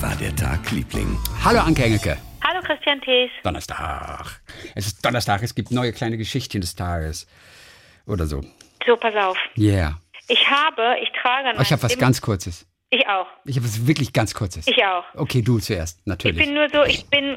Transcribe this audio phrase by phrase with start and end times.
[0.00, 1.18] Wie war der Tag, Liebling?
[1.44, 2.16] Hallo Anke Engelke.
[2.42, 3.30] Hallo Christian Thees.
[3.42, 4.40] Donnerstag.
[4.74, 7.26] Es ist Donnerstag, es gibt neue kleine Geschichten des Tages.
[8.06, 8.40] Oder so.
[8.86, 9.36] So, pass auf.
[9.58, 10.00] Yeah.
[10.28, 12.66] Ich habe, ich trage Oh, ich habe was ganz Kurzes.
[12.88, 13.26] Ich auch.
[13.44, 14.66] Ich habe was wirklich ganz Kurzes.
[14.68, 15.04] Ich auch.
[15.16, 16.46] Okay, du zuerst, Ich natürlich.
[16.46, 17.36] bin nur so, ich bin,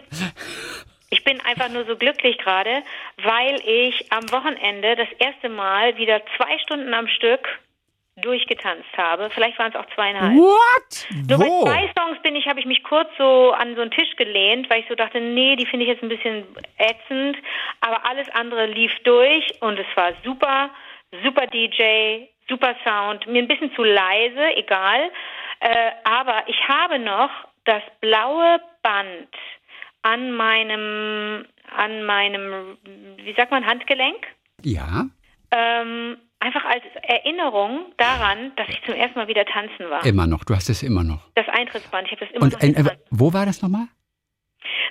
[1.09, 2.81] ich bin einfach nur so glücklich gerade,
[3.23, 7.45] weil ich am Wochenende das erste Mal wieder zwei Stunden am Stück
[8.17, 9.29] durchgetanzt habe.
[9.31, 10.35] Vielleicht waren es auch zweieinhalb.
[10.35, 11.07] What?
[11.27, 11.65] Nur Wo?
[11.65, 14.69] bei zwei Songs bin ich, habe ich mich kurz so an so einen Tisch gelehnt,
[14.69, 16.45] weil ich so dachte, nee, die finde ich jetzt ein bisschen
[16.77, 17.37] ätzend.
[17.81, 20.69] Aber alles andere lief durch und es war super,
[21.23, 25.09] super DJ, super Sound, mir ein bisschen zu leise, egal.
[25.59, 27.31] Äh, aber ich habe noch
[27.65, 29.29] das blaue Band
[30.03, 32.77] an meinem, an meinem,
[33.17, 34.27] wie sagt man, Handgelenk.
[34.61, 35.07] Ja,
[35.55, 40.05] Ähm, einfach als Erinnerung daran, dass ich zum ersten Mal wieder tanzen war.
[40.05, 40.43] immer noch.
[40.43, 41.19] Du hast es immer noch.
[41.35, 42.97] Das Eintrittsband, ich habe das immer Und noch äh, Hand.
[43.09, 43.87] wo war das nochmal?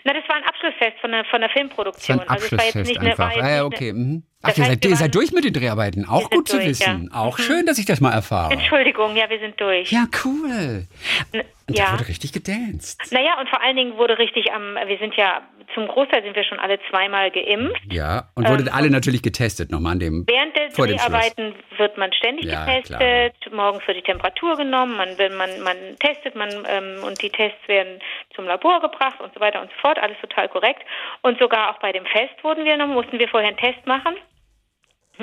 [0.04, 2.20] Na, das war ein Abschlussfest von der, von der Das war Filmproduktion.
[2.20, 3.42] ein also war Abschlussfest eine, war einfach.
[3.44, 3.90] Ah, ja, nicht okay.
[3.90, 4.22] eine, Mhm.
[4.44, 6.04] Ach, ihr seid, ihr seid durch mit den Dreharbeiten.
[6.08, 7.08] Auch gut zu durch, wissen.
[7.12, 7.18] ja.
[7.20, 7.42] Auch Mhm.
[7.42, 8.52] schön, dass ich das mal erfahre.
[8.52, 9.92] Entschuldigung, ja, wir sind durch.
[9.92, 10.86] Ja, cool.
[11.32, 11.92] N- Und da ja.
[11.92, 13.12] wurde richtig gedanced.
[13.12, 15.40] Naja, und vor allen Dingen wurde richtig am, wir sind ja,
[15.74, 17.80] zum Großteil sind wir schon alle zweimal geimpft.
[17.90, 20.24] Ja, und wurdet alle natürlich getestet nochmal an dem.
[20.26, 20.86] Während der Vor.
[20.86, 23.52] Dreharbeiten wird man ständig Ja, getestet.
[23.52, 27.66] Morgens wird die Temperatur genommen, man, will- man, man testet, man ähm, und die Tests
[27.68, 28.00] werden
[28.34, 29.98] zum Labor gebracht und so weiter und so fort.
[29.98, 30.82] Alles total korrekt.
[31.22, 34.14] Und sogar auch bei dem Fest wurden wir noch, mussten wir vorher einen Test machen.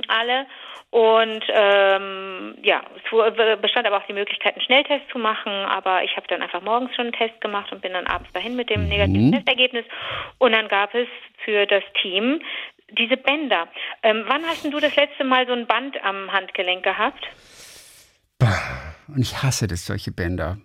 [0.08, 0.46] Alle.
[0.92, 5.52] Und ähm, ja, es bestand aber auch die Möglichkeit, einen Schnelltest zu machen.
[5.52, 8.56] Aber ich habe dann einfach morgens schon einen Test gemacht und bin dann abends dahin
[8.56, 9.86] mit dem negativen Testergebnis.
[10.38, 11.08] Und dann gab es
[11.44, 12.42] für das Team
[12.98, 13.68] diese Bänder.
[14.04, 17.24] Ähm, wann hast denn du das letzte Mal so ein Band am Handgelenk gehabt?
[19.08, 20.58] Und ich hasse das, solche Bänder.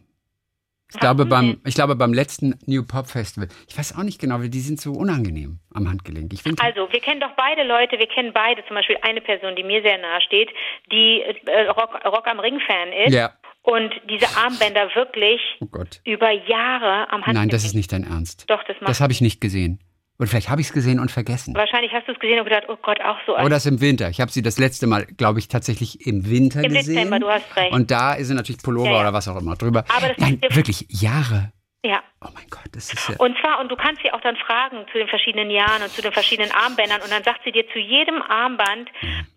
[0.93, 4.39] Ich glaube, beim, ich glaube, beim letzten New Pop Festival, ich weiß auch nicht genau,
[4.41, 6.33] weil die sind so unangenehm am Handgelenk.
[6.33, 9.57] Ich finde, Also, wir kennen doch beide Leute, wir kennen beide, zum Beispiel eine Person,
[9.57, 10.51] die mir sehr nahe steht,
[10.92, 13.33] die äh, Rock, Rock am Ring-Fan ist Ja.
[13.63, 16.01] und diese Armbänder wirklich oh Gott.
[16.05, 17.35] über Jahre am Handgelenk.
[17.37, 18.48] Nein, das ist nicht dein Ernst.
[18.48, 19.81] Doch, das macht Das habe ich nicht gesehen.
[20.19, 21.55] Oder vielleicht habe ich es gesehen und vergessen.
[21.55, 23.36] Wahrscheinlich hast du es gesehen und gedacht, oh Gott, auch so.
[23.36, 24.11] Oder es im Winter.
[24.11, 26.95] Ich habe sie das letzte Mal, glaube ich, tatsächlich im Winter Im gesehen.
[26.95, 27.73] Dezember, du hast recht.
[27.73, 29.01] Und da ist sie natürlich Pullover Ja, ja.
[29.01, 29.85] oder was auch immer drüber.
[29.97, 31.52] Aber das Nein, wirklich Jahre.
[31.84, 32.02] Ja.
[32.22, 33.17] Oh mein Gott, das ist ja.
[33.18, 36.00] Und zwar, und du kannst sie auch dann fragen zu den verschiedenen Jahren und zu
[36.00, 38.89] den verschiedenen Armbändern und dann sagt sie dir zu jedem Armband,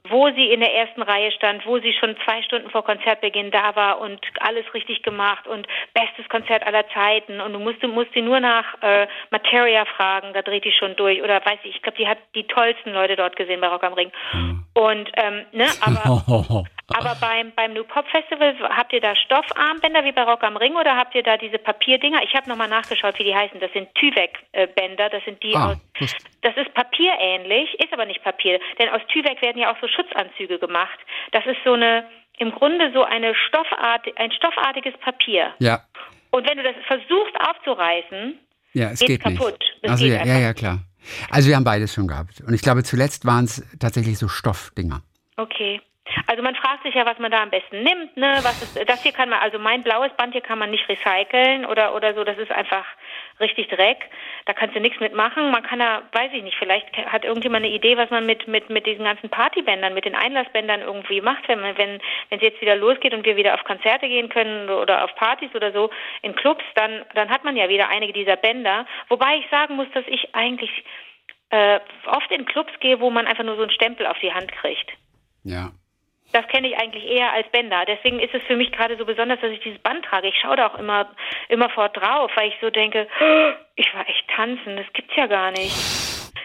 [0.10, 3.76] wo sie in der ersten Reihe stand, wo sie schon zwei Stunden vor Konzertbeginn da
[3.76, 8.14] war und alles richtig gemacht und bestes Konzert aller Zeiten und du musst, du musst
[8.14, 11.82] sie nur nach äh, Materia fragen, da dreht die schon durch oder weiß ich, ich
[11.82, 14.12] glaube, die hat die tollsten Leute dort gesehen bei Rock am Ring.
[14.74, 16.64] Und, ähm, ne, aber
[16.96, 20.74] Aber beim, beim New Pop Festival, habt ihr da Stoffarmbänder wie bei Rock am Ring
[20.76, 22.24] oder habt ihr da diese Papierdinger?
[22.24, 23.60] Ich habe nochmal nachgeschaut, wie die heißen.
[23.60, 25.10] Das sind Tyvek-Bänder.
[25.10, 25.78] Das sind die Ah, aus.
[26.42, 28.60] das- ist papierähnlich, ist aber nicht Papier.
[28.80, 30.98] Denn aus Tyvek werden ja auch so Schutzanzüge gemacht.
[31.34, 32.08] Das ist so eine,
[32.40, 35.54] im Grunde so eine Stoffart, ein stoffartiges Papier.
[35.60, 35.82] ja,
[36.32, 38.40] Und wenn du das versuchst aufzureißen,
[38.74, 39.38] ja, es geht nicht.
[39.40, 39.64] kaputt.
[39.82, 40.80] Das Also ja, ja, ja, klar.
[41.32, 42.42] Also wir haben beides schon gehabt.
[42.46, 45.02] Und ich glaube, zuletzt waren es tatsächlich so Stoffdinger.
[45.38, 45.82] Okay.
[46.28, 48.40] Also man fragt sich ja, was man da am besten nimmt, ne?
[48.44, 51.66] Was ist, das hier kann man, also mein blaues Band hier kann man nicht recyceln
[51.66, 52.26] oder oder so.
[52.26, 52.86] Das ist einfach
[53.40, 54.10] richtig Dreck.
[54.46, 55.52] Da kannst du nichts mitmachen.
[55.52, 58.70] Man kann da, weiß ich nicht, vielleicht hat irgendjemand eine Idee, was man mit mit
[58.70, 62.60] mit diesen ganzen Partybändern, mit den Einlassbändern irgendwie macht, wenn man, wenn wenn es jetzt
[62.60, 65.90] wieder losgeht und wir wieder auf Konzerte gehen können oder auf Partys oder so
[66.24, 68.86] in Clubs, dann dann hat man ja wieder einige dieser Bänder.
[69.08, 70.72] Wobei ich sagen muss, dass ich eigentlich
[71.52, 74.52] äh, oft in Clubs gehe, wo man einfach nur so einen Stempel auf die Hand
[74.52, 74.92] kriegt.
[75.46, 75.72] Ja.
[76.34, 77.84] Das kenne ich eigentlich eher als Bänder.
[77.88, 80.28] Deswegen ist es für mich gerade so besonders, dass ich dieses Band trage.
[80.28, 81.10] Ich schaue da auch immer,
[81.50, 85.28] immer fort drauf, weil ich so denke, "Oh, ich war echt tanzen, das gibt's ja
[85.28, 85.76] gar nicht.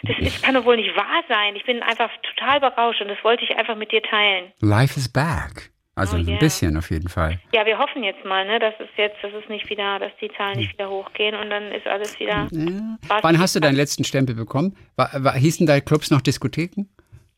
[0.05, 1.55] Das ist, kann doch wohl nicht wahr sein.
[1.57, 4.53] Ich bin einfach total berauscht und das wollte ich einfach mit dir teilen.
[4.61, 5.71] Life is back.
[5.95, 6.39] Also Oh, ein yeah.
[6.39, 7.39] bisschen auf jeden Fall.
[7.55, 10.31] Ja, wir hoffen jetzt mal, ne, dass es jetzt, dass es nicht wieder, dass die
[10.39, 12.49] Zahlen nicht wieder hochgehen und dann ist alles wieder.
[12.51, 12.99] Ja.
[13.21, 14.75] Wann hast du deinen letzten Stempel bekommen?
[14.97, 16.87] War, war, hießen deine Clubs noch Diskotheken?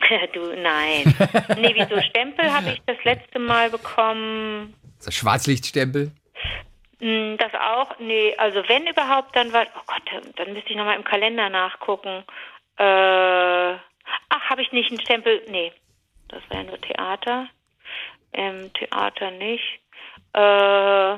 [0.32, 1.02] du, nein.
[1.58, 4.74] nee, wieso Stempel habe ich das letzte Mal bekommen?
[4.98, 6.10] Also Schwarzlichtstempel?
[7.00, 7.98] Mm, Das auch?
[7.98, 10.02] Nee, also wenn überhaupt, dann war, oh Gott,
[10.36, 12.24] dann- müsste ich nochmal im Kalender nachgucken.
[12.76, 12.84] Äh,
[13.74, 15.42] ach, habe ich nicht einen Stempel?
[15.48, 15.72] Nee,
[16.28, 17.48] das war ja nur Theater.
[18.32, 19.80] Im Theater nicht.
[20.32, 21.16] Äh,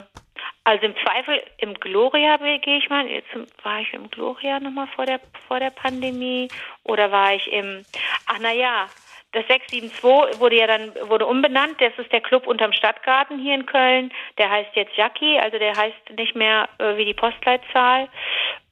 [0.65, 3.07] also im Zweifel im Gloria gehe ich mal.
[3.07, 3.29] Jetzt
[3.63, 6.49] war ich im Gloria nochmal vor der vor der Pandemie
[6.85, 7.85] oder war ich im?
[8.27, 8.89] Ach na ja,
[9.33, 11.77] Das 672 wurde ja dann wurde umbenannt.
[11.81, 14.11] Das ist der Club unterm Stadtgarten hier in Köln.
[14.39, 18.05] Der heißt jetzt Jackie, also der heißt nicht mehr äh, wie die Postleitzahl.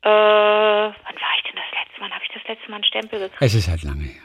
[0.03, 2.11] Äh, wann war ich denn das letzte Mal?
[2.11, 3.43] Habe ich das letzte Mal einen Stempel gekriegt?
[3.43, 4.23] Es ist halt lange her.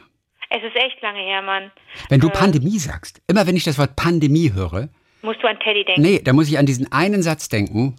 [0.50, 1.70] Es ist echt lange her, Mann.
[2.08, 4.88] Wenn du Pandemie sagst, immer wenn ich das Wort Pandemie höre,
[5.22, 6.02] Musst du an Teddy denken?
[6.02, 7.96] nee, da muss ich an diesen einen Satz denken.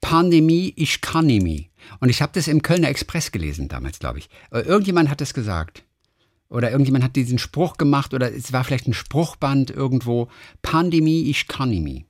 [0.00, 1.70] Pandemie, ich kann nie.
[2.00, 4.28] Und ich habe das im Kölner Express gelesen damals, glaube ich.
[4.50, 5.84] Äh, Irgendjemand hat das gesagt.
[6.48, 10.28] Oder irgendjemand hat diesen Spruch gemacht, oder es war vielleicht ein Spruchband irgendwo.
[10.60, 12.04] Pandemie, ich kann nie.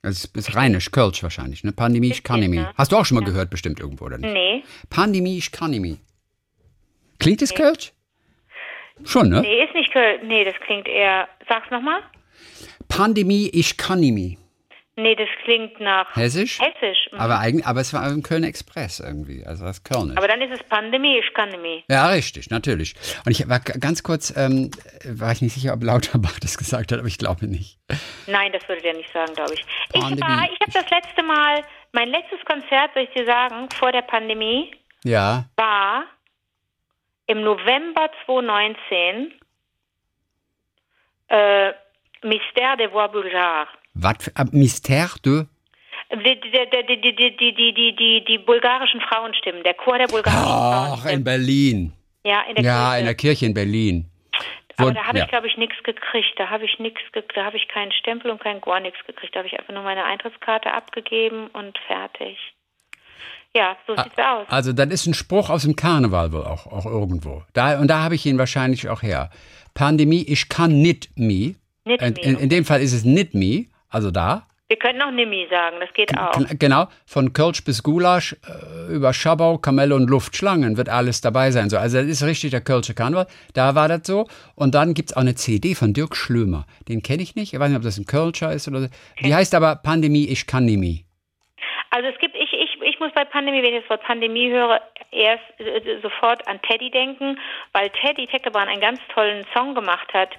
[0.00, 1.72] Das ist, ist rheinisch, Kölsch wahrscheinlich, ne?
[1.72, 2.56] Pandemie, ich kann nie.
[2.56, 2.72] ja.
[2.76, 4.32] Hast du auch schon mal gehört, bestimmt irgendwo, oder nicht?
[4.32, 4.62] Nee.
[4.88, 5.98] Pandemie, ich kann nie.
[7.18, 7.92] Klingt es Kölsch?
[9.04, 9.42] Schon, ne?
[9.42, 10.26] Nee, ist nicht Köln.
[10.26, 11.28] Nee, das klingt eher.
[11.48, 12.00] Sag's nochmal.
[12.96, 14.38] Pandemie, ich kann nie.
[14.96, 16.60] Nee, das klingt nach Hessisch?
[16.60, 17.08] Hessisch.
[17.10, 17.18] Mhm.
[17.18, 20.16] Aber eigentlich, aber es war im Kölner Express irgendwie, also das Kölnisch.
[20.16, 21.84] Aber dann ist es Pandemie, ich kann nicht.
[21.88, 22.94] Ja, richtig, natürlich.
[23.26, 24.70] Und ich war ganz kurz, ähm,
[25.04, 27.80] war ich nicht sicher, ob Lauterbach das gesagt hat, aber ich glaube nicht.
[28.28, 29.64] Nein, das würde der nicht sagen, glaube ich.
[29.92, 30.20] Ich Pandemie.
[30.20, 34.02] war, ich habe das letzte Mal, mein letztes Konzert, soll ich dir sagen, vor der
[34.02, 34.70] Pandemie,
[35.02, 36.04] Ja, war
[37.26, 39.32] im November 2019
[41.28, 41.72] äh,
[42.24, 43.68] Mystère des Voix Bulgares.
[43.94, 44.28] Was?
[44.28, 45.46] Äh, mystère de?
[46.10, 46.40] Die,
[47.94, 51.18] die, die, bulgarischen Frauenstimmen, der Chor der bulgarischen Ach, Frauenstimmen.
[51.18, 51.92] in Berlin.
[52.24, 52.98] Ja, in der, ja, Kirche.
[52.98, 54.10] In der Kirche in Berlin.
[54.76, 56.34] Aber und, da habe ich, glaube ich, nichts gekriegt.
[56.36, 59.34] Da habe ich nichts, da habe ich keinen Stempel und kein gar nichts gekriegt.
[59.34, 62.38] Da habe ich einfach nur meine Eintrittskarte abgegeben und fertig.
[63.56, 64.46] Ja, so sieht's ah, aus.
[64.48, 67.44] Also, das ist ein Spruch aus dem Karneval wohl auch, auch irgendwo.
[67.52, 69.30] Da, und da habe ich ihn wahrscheinlich auch her.
[69.74, 71.54] Pandemie, ich kann nicht me.
[71.84, 74.46] Nicht in, in, in dem Fall ist es nicht me, also da.
[74.68, 76.32] Wir können auch Nimi sagen, das geht auch.
[76.32, 78.34] Gen- Genau, von Kölsch bis Gulasch,
[78.88, 81.68] äh, über Schabau, Kamelle und Luftschlangen wird alles dabei sein.
[81.68, 83.26] So, also das ist richtig der Kölsche Karneval.
[83.52, 84.26] Da war das so.
[84.54, 86.66] Und dann gibt's auch eine CD von Dirk Schlömer.
[86.88, 87.52] Den kenne ich nicht.
[87.52, 88.88] Ich weiß nicht, ob das ein Kölscher ist oder so.
[89.22, 91.00] Die heißt aber Pandemie, ich kann mehr.
[91.90, 92.33] Also es gibt,
[93.04, 94.80] muss bei Pandemie, wenn ich das Wort Pandemie höre,
[95.10, 97.38] erst äh, sofort an Teddy denken,
[97.72, 100.30] weil Teddy Tecklebrand einen ganz tollen Song gemacht hat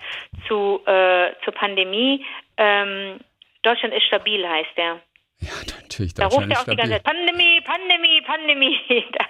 [0.47, 2.25] zu, äh, zur Pandemie.
[2.57, 3.19] Ähm,
[3.63, 5.00] Deutschland ist stabil, heißt der.
[5.39, 5.51] Ja,
[5.81, 6.13] natürlich.
[6.13, 7.03] Da ruft er auch die ganze stabil.
[7.03, 8.79] Zeit, Pandemie, Pandemie, Pandemie.
[9.13, 9.25] Da-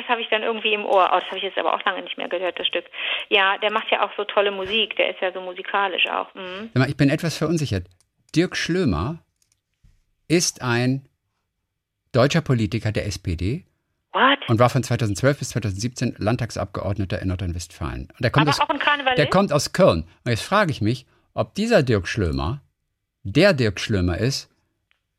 [0.00, 1.08] Das habe ich dann irgendwie im Ohr.
[1.10, 2.84] Oh, das habe ich jetzt aber auch lange nicht mehr gehört, das Stück.
[3.28, 4.94] Ja, der macht ja auch so tolle Musik.
[4.96, 6.34] Der ist ja so musikalisch auch.
[6.34, 6.70] Mhm.
[6.88, 7.84] Ich bin etwas verunsichert.
[8.34, 9.20] Dirk Schlömer
[10.28, 11.08] ist ein
[12.16, 13.64] deutscher Politiker der SPD
[14.12, 14.48] What?
[14.48, 18.08] und war von 2012 bis 2017 Landtagsabgeordneter in Nordrhein-Westfalen.
[18.10, 19.18] Und der kommt Aber aus, auch ein Karnevalist?
[19.18, 20.04] Der kommt aus Köln.
[20.24, 22.62] Und jetzt frage ich mich, ob dieser Dirk Schlömer
[23.22, 24.48] der Dirk Schlömer ist,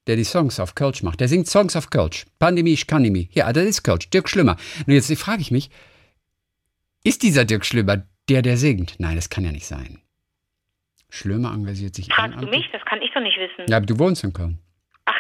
[0.08, 1.20] der die Songs auf Kölsch macht.
[1.20, 2.26] Der singt Songs auf Kölsch.
[2.40, 4.10] Pandemie, ich kann nicht Ja, das ist Kölsch.
[4.10, 4.56] Dirk Schlömer.
[4.86, 5.70] Und jetzt frage ich mich,
[7.04, 8.96] ist dieser Dirk Schlömer der, der singt?
[9.00, 10.00] Nein, das kann ja nicht sein.
[11.10, 12.70] Schlömer engagiert sich Fragst du mich?
[12.72, 13.70] Das kann ich doch nicht wissen.
[13.70, 14.60] Ja, aber du wohnst in Köln.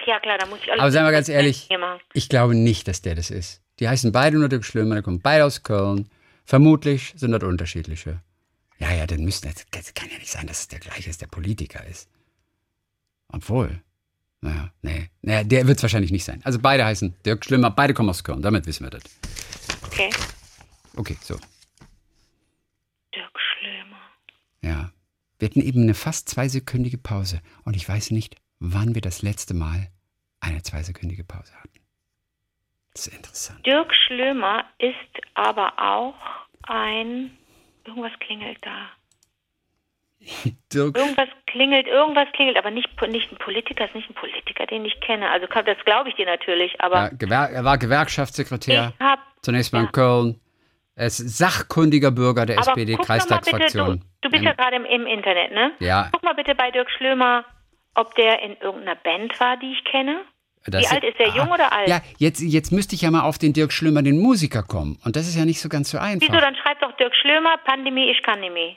[0.07, 0.79] Ja, klar, da muss ich alles.
[0.81, 1.67] Aber seien wir ganz ehrlich,
[2.13, 3.61] ich glaube nicht, dass der das ist.
[3.79, 6.09] Die heißen beide nur Dirk Schlömer, die kommen beide aus Köln.
[6.45, 8.21] Vermutlich sind das unterschiedliche.
[8.79, 11.21] Ja, ja, dann müssten das, das kann ja nicht sein, dass es der gleiche ist,
[11.21, 12.09] der Politiker ist.
[13.27, 13.81] Obwohl.
[14.39, 15.09] Naja, nee.
[15.23, 16.39] Naja, der wird es wahrscheinlich nicht sein.
[16.45, 19.03] Also beide heißen Dirk Schlömer, beide kommen aus Köln, damit wissen wir das.
[19.87, 20.09] Okay.
[20.95, 21.35] Okay, so.
[23.13, 23.99] Dirk Schlömer.
[24.61, 24.91] Ja.
[25.37, 29.53] Wir hatten eben eine fast zweisekündige Pause und ich weiß nicht, wann wir das letzte
[29.53, 29.89] Mal
[30.47, 31.79] eine zweisekündige Pause hatten.
[32.93, 33.65] Das ist interessant.
[33.65, 34.95] Dirk Schlömer ist
[35.35, 36.15] aber auch
[36.63, 37.37] ein.
[37.85, 38.89] Irgendwas klingelt da.
[40.73, 44.83] Dirk, Irgendwas klingelt, irgendwas klingelt, aber nicht, nicht ein Politiker, ist nicht ein Politiker, den
[44.83, 45.29] ich kenne.
[45.29, 48.93] Also das glaube ich dir natürlich, ja, aber Gewer er war Gewerkschaftssekretär.
[48.99, 49.21] habe.
[49.41, 49.91] Zunächst mal in Ja.
[49.91, 50.41] Köln.
[50.95, 53.99] Er ist sachkundiger Bürger der SPD-Kreistagsfraktion.
[53.99, 55.71] du, du bist ja gerade im, im Internet, ne?
[55.79, 56.09] Ja.
[56.11, 57.45] Guck mal bitte bei Dirk Schlömer,
[57.93, 60.25] ob der in irgendeiner Band war, die ich kenne.
[60.69, 61.87] Das- Wie alt ist der, jung oder alt?
[61.87, 64.97] Ja, jetzt, jetzt müsste ich ja mal auf den Dirk Schlömer, den Musiker, kommen.
[65.05, 66.27] Und das ist ja nicht so ganz so einfach.
[66.27, 68.75] Wieso, dann schreib doch Dirk Schlömer, Pandemie, ich kann nicht mehr.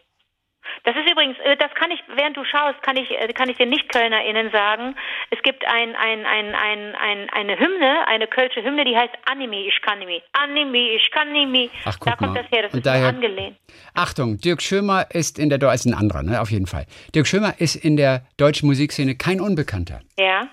[0.85, 3.57] Das ist übrigens, äh, das kann ich, während du schaust, kann ich, äh, kann ich
[3.57, 4.95] den Nicht-KölnerInnen sagen,
[5.31, 9.67] es gibt ein, ein, ein, ein, ein, eine Hymne, eine kölsche Hymne, die heißt Anime,
[9.67, 10.23] ich kann nicht.
[10.33, 11.73] Anime, ich kann nicht.
[11.85, 12.43] Ach, guck da kommt mal.
[12.43, 13.57] das her, das Und ist daher- angelehnt.
[13.95, 16.87] Achtung, Dirk Schömer ist in der, ist ein anderer, ne, auf jeden Fall.
[17.15, 20.01] Dirk Schömer ist in der deutschen Musikszene kein Unbekannter.
[20.19, 20.49] Ja?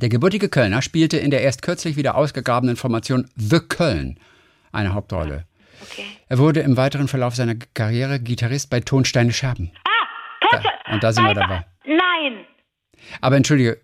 [0.00, 4.18] Der gebürtige Kölner spielte in der erst kürzlich wieder ausgegrabenen Formation The Köln
[4.72, 5.46] eine Hauptrolle.
[5.90, 6.04] Okay.
[6.28, 9.72] Er wurde im weiteren Verlauf seiner Karriere Gitarrist bei Tonsteine Scherben.
[9.84, 10.74] Ah, Tonsteine.
[10.94, 11.64] und da sind wir dabei.
[11.86, 12.44] Nein,
[13.22, 13.80] Aber entschuldige,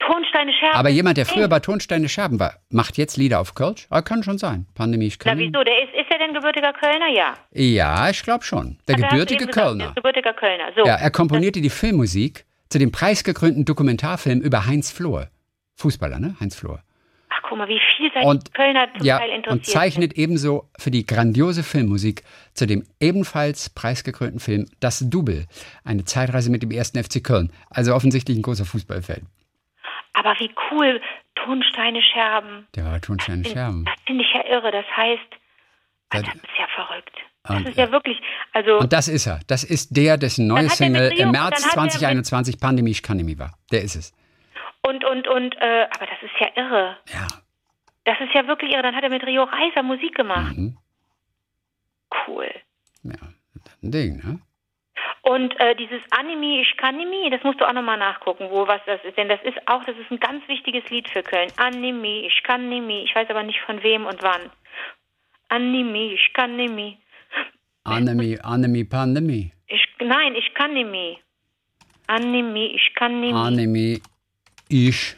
[0.00, 0.76] Tonsteine Scherben.
[0.76, 3.86] aber jemand, der früher bei Tonsteine Scherben war, macht jetzt Lieder auf Kölsch?
[3.88, 4.66] Ah, kann schon sein.
[4.74, 5.38] Pandemie, ich Na kann.
[5.38, 7.08] wieso, der ist, ist er denn gebürtiger Kölner?
[7.14, 7.34] Ja.
[7.52, 8.78] Ja, ich glaube schon.
[8.88, 9.84] Der er- du gebürtige gesagt, Kölner.
[9.86, 10.72] der Gebürtiger Kölner.
[10.76, 10.84] So.
[10.84, 15.28] Ja, er komponierte die Filmmusik zu dem preisgekrönten Dokumentarfilm über Heinz Flohr.
[15.76, 16.36] Fußballer, ne?
[16.40, 16.82] Heinz Flohr.
[17.30, 20.90] Ach, guck mal, wie vielseitig Und, Kölner zum ja, Teil interessiert und zeichnet ebenso für
[20.90, 22.22] die grandiose Filmmusik
[22.54, 25.46] zu dem ebenfalls preisgekrönten Film Das Double,
[25.84, 27.52] eine Zeitreise mit dem ersten FC Köln.
[27.70, 29.16] Also offensichtlich ein großer Fußballfan.
[29.16, 29.26] sind.
[30.12, 31.00] Aber wie cool,
[31.34, 32.68] Tonsteine Scherben.
[32.76, 33.84] Der war Tonsteine Scherben.
[33.84, 34.70] Das finde ich ja irre.
[34.70, 35.20] Das heißt,
[36.10, 37.10] Das- das ist ja verrückt.
[37.46, 38.16] Das Und, ist ja wirklich,
[38.52, 39.40] also Und das ist er.
[39.48, 43.02] Das ist der, dessen neue Single im März dann hat er mit- 2021 Pandemie ich
[43.02, 43.58] kann nicht mehr war.
[43.72, 44.12] Der ist es.
[44.86, 46.96] Und und und, äh, aber das ist ja irre.
[47.08, 47.26] Ja.
[48.04, 48.82] Das ist ja wirklich irre.
[48.82, 50.56] Dann hat er mit Rio Reiser Musik gemacht.
[50.56, 50.76] Mhm.
[52.26, 52.50] Cool.
[53.02, 53.18] Ja,
[53.82, 54.40] ein Ding, ne?
[55.22, 58.80] Und äh, dieses Anime, ich kann Anime, das musst du auch nochmal nachgucken, wo was
[58.84, 59.16] das ist.
[59.16, 61.50] Denn das ist auch, das ist ein ganz wichtiges Lied für Köln.
[61.56, 63.04] Anime, ich kann Anime.
[63.04, 64.50] Ich weiß aber nicht von wem und wann.
[65.48, 66.98] Anime, ich kann Anime.
[67.84, 69.50] Anime, Anime, Pandemie.
[69.66, 71.16] Ich, nein, ich kann Anime.
[72.06, 73.38] Anime, ich kann Anime.
[73.38, 74.00] Anime,
[74.68, 75.16] ich.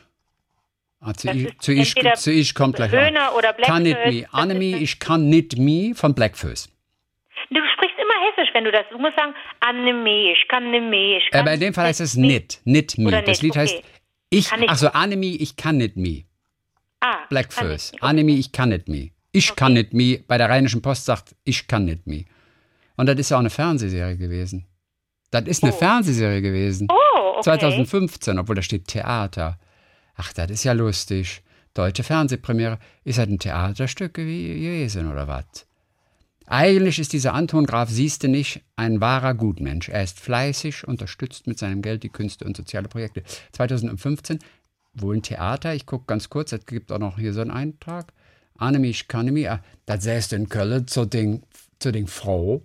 [1.01, 3.97] Ah, zu, ich, zu, ich, zu ich kommt gleich Höhner oder Kann nicht
[4.33, 6.71] Anime, ist- ich kann nicht me von Blackfist.
[7.51, 8.83] Du sprichst immer hessisch, wenn du das.
[8.91, 12.17] Du musst sagen, Anime, ich kann Anime, ich kann Aber in dem Fall heißt es
[12.17, 13.09] nicht, nicht me.
[13.09, 13.61] Oder Das nicht, Lied okay.
[13.61, 13.83] heißt
[14.31, 16.25] ich, also Anime, ich kann nicht me.
[17.01, 17.95] Ah, kann Blackfist.
[17.95, 18.03] ich.
[18.03, 19.11] Anime, ich kann nicht me.
[19.33, 20.25] Ich kann nicht me.
[20.27, 22.25] Bei der Rheinischen Post sagt, ich kann nicht me.
[22.97, 24.67] Und das ist ja auch eine Fernsehserie gewesen.
[25.31, 25.77] Das ist eine Oh.
[25.77, 26.89] Fernsehserie gewesen.
[26.91, 26.95] Oh,
[27.37, 27.59] okay.
[27.59, 29.59] 2015, obwohl da steht Theater.
[30.15, 31.43] Ach, das ist ja lustig.
[31.75, 32.79] Deutsche Fernsehpremiere.
[33.05, 35.67] Ist das ein Theaterstück gew- gewesen oder was?
[36.47, 39.89] Eigentlich ist dieser Anton Graf Sieste nicht ein wahrer Gutmensch.
[39.89, 43.25] Er ist fleißig, unterstützt mit seinem Geld die Künste und soziale Projekte.
[43.53, 44.39] 2015
[44.95, 45.75] wohl ein Theater.
[45.75, 48.13] Ich gucke ganz kurz, es gibt auch noch hier so einen Eintrag.
[48.57, 51.43] Annemie, ich kann mich, ah, das säßt in Köln zu den,
[51.79, 52.63] zu den Frau,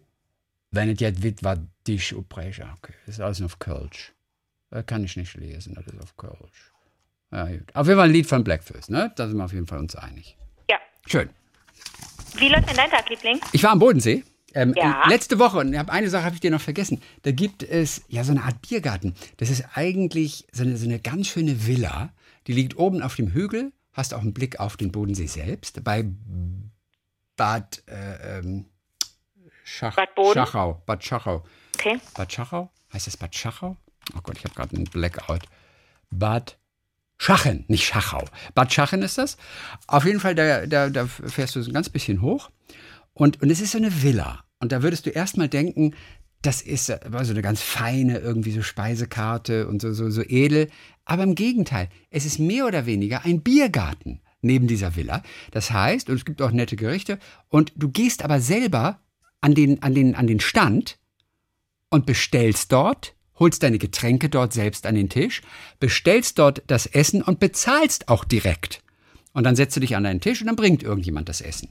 [0.69, 2.65] wenn es jetzt wird, was dich upbrechen.
[2.77, 4.13] Okay, das ist alles auf Kölsch.
[4.71, 6.71] Das kann ich nicht lesen, das ist auf Kölsch.
[7.31, 7.75] Ja, gut.
[7.75, 9.11] Auf jeden Fall ein Lied von Blackfist, ne?
[9.15, 10.35] Da sind wir auf jeden Fall uns einig.
[10.69, 10.77] Ja.
[11.05, 11.29] Schön.
[12.37, 13.39] Wie läuft denn dein Tag, Liebling?
[13.51, 14.23] Ich war am Bodensee.
[14.53, 15.07] Ähm, Ja.
[15.07, 17.01] Letzte Woche, und hab- eine Sache habe ich dir noch vergessen.
[17.21, 19.13] Da gibt es ja so eine Art Biergarten.
[19.37, 22.11] Das ist eigentlich so eine, so eine ganz schöne Villa.
[22.47, 23.71] Die liegt oben auf dem Hügel.
[23.93, 25.83] Hast auch einen Blick auf den Bodensee selbst.
[25.83, 26.05] Bei
[27.37, 28.65] Bad äh, ähm,
[29.63, 30.33] Schach, Bad Boden?
[30.33, 30.81] Schachau.
[30.85, 31.43] Bad Schachau.
[31.75, 31.99] Okay.
[32.13, 32.71] Bad Schachau?
[32.93, 33.77] Heißt das Bad Schachau?
[34.15, 35.43] Oh Gott, ich habe gerade einen Blackout.
[36.09, 36.57] Bad
[37.17, 38.25] Schachen, nicht Schachau.
[38.55, 39.37] Bad Schachen ist das.
[39.87, 42.49] Auf jeden Fall, da, da, da fährst du so ein ganz bisschen hoch.
[43.13, 44.43] Und, und es ist so eine Villa.
[44.59, 45.93] Und da würdest du erstmal denken,
[46.41, 50.69] das ist äh, so eine ganz feine, irgendwie so Speisekarte und so, so, so edel.
[51.05, 55.21] Aber im Gegenteil, es ist mehr oder weniger ein Biergarten neben dieser Villa.
[55.51, 58.99] Das heißt, und es gibt auch nette Gerichte, und du gehst aber selber
[59.39, 60.97] an den, an den, an den Stand
[61.89, 65.41] und bestellst dort, holst deine Getränke dort selbst an den Tisch,
[65.79, 68.81] bestellst dort das Essen und bezahlst auch direkt.
[69.33, 71.69] Und dann setzt du dich an deinen Tisch und dann bringt irgendjemand das Essen.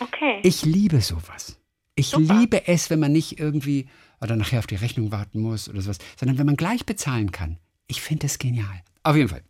[0.00, 0.40] Okay.
[0.42, 1.58] Ich liebe sowas.
[1.94, 2.34] Ich Super.
[2.34, 3.88] liebe es, wenn man nicht irgendwie
[4.20, 7.58] oder nachher auf die Rechnung warten muss oder sowas, sondern wenn man gleich bezahlen kann.
[7.88, 8.82] Ich finde das genial.
[9.02, 9.42] Auf jeden Fall.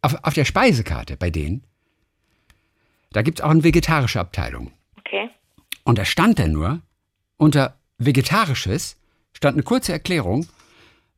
[0.00, 1.64] Auf, auf der Speisekarte bei denen,
[3.10, 4.72] da gibt es auch eine vegetarische Abteilung.
[4.98, 5.28] okay.
[5.84, 6.80] Und da stand dann nur,
[7.36, 8.96] unter Vegetarisches
[9.32, 10.46] stand eine kurze Erklärung.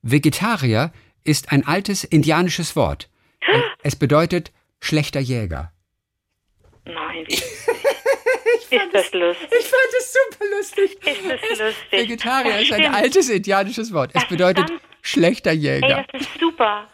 [0.02, 0.92] Vegetarier
[1.24, 3.08] ist ein altes indianisches Wort.
[3.82, 5.72] Es bedeutet schlechter Jäger.
[6.84, 9.48] Nein, wie ist das lustig?
[9.58, 11.06] Ich fand es super lustig.
[11.06, 11.92] Ist das lustig?
[11.92, 14.10] Vegetarier Das ist ein altes indianisches Wort.
[14.14, 16.04] Es Das bedeutet schlechter Ey, Jäger.
[16.12, 16.86] das ist super.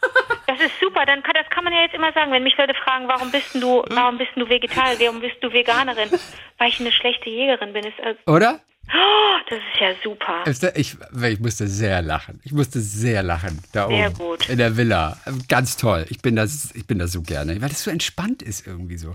[0.47, 1.05] Das ist super.
[1.07, 3.55] Dann kann, das kann man ja jetzt immer sagen, wenn mich Leute fragen, warum bist
[3.55, 6.11] du, warum bist du Vegetarier, warum bist du Veganerin?
[6.59, 7.85] Weil ich eine schlechte Jägerin bin.
[7.85, 8.61] Ist, also, Oder?
[8.93, 10.45] Oh, das ist ja super.
[10.77, 10.97] Ich,
[11.31, 12.41] ich musste sehr lachen.
[12.45, 13.59] Ich musste sehr lachen.
[13.73, 14.19] Da Sehr oben.
[14.19, 14.49] gut.
[14.49, 15.19] In der Villa.
[15.49, 16.07] Ganz toll.
[16.11, 17.61] Ich bin das, ich bin das so gerne.
[17.61, 19.13] Weil das so entspannt ist irgendwie so.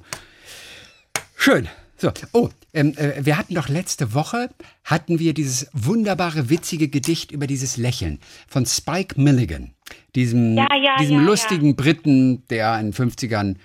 [1.35, 1.67] Schön.
[2.01, 4.49] So, oh, ähm, äh, wir hatten doch letzte Woche,
[4.83, 9.75] hatten wir dieses wunderbare, witzige Gedicht über dieses Lächeln von Spike Milligan.
[10.15, 11.21] Diesem, Ja, ja, diesem ja.
[11.21, 13.55] lustigen Briten, der in den 50ern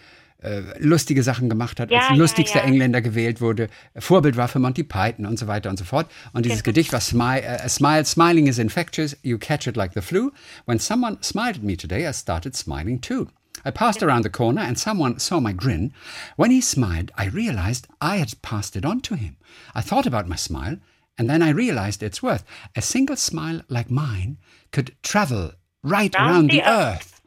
[0.46, 2.64] äh, lustige Sachen gemacht hat, Ja, als ja, lustigster ja.
[2.64, 6.10] Engländer gewählt wurde, Vorbild war für Monty Python und so weiter und so fort.
[6.32, 9.92] Und dieses Gedicht war Smile, äh, a smile, smiling is infectious, you catch it like
[9.94, 10.30] the flu.
[10.64, 13.28] When someone smiled at me today, I started smiling too.
[13.64, 15.92] I passed around the corner and someone saw my grin.
[16.36, 19.36] When he smiled, I realized I had passed it on to him.
[19.74, 20.76] I thought about my smile
[21.18, 22.44] and then I realized its worth.
[22.76, 24.38] A single smile like mine
[24.70, 27.20] could travel right Round around the earth.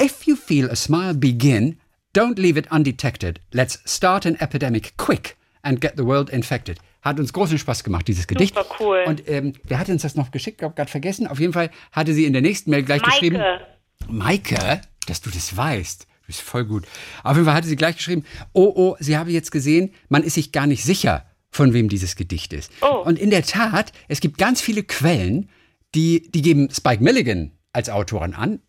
[0.00, 1.78] If you feel a smile begin,
[2.12, 3.40] don't leave it undetected.
[3.52, 6.78] Let's start an epidemic quick and get the world infected.
[7.02, 8.54] Hat uns großen Spaß gemacht, dieses Gedicht.
[8.54, 9.04] Super cool.
[9.06, 10.60] Und ähm, wer hat uns das noch geschickt?
[10.60, 11.26] Ich habe gerade vergessen.
[11.26, 13.10] Auf jeden Fall hatte sie in der nächsten Mail gleich Maike.
[13.12, 13.42] geschrieben.
[14.08, 16.02] Maike, dass du das weißt.
[16.02, 16.86] Du bist voll gut.
[17.22, 20.34] Auf jeden Fall hatte sie gleich geschrieben, oh, oh, sie habe jetzt gesehen, man ist
[20.34, 22.70] sich gar nicht sicher, von wem dieses Gedicht ist.
[22.82, 23.02] Oh.
[23.04, 25.48] Und in der Tat, es gibt ganz viele Quellen,
[25.94, 28.60] die, die geben Spike Milligan als Autorin an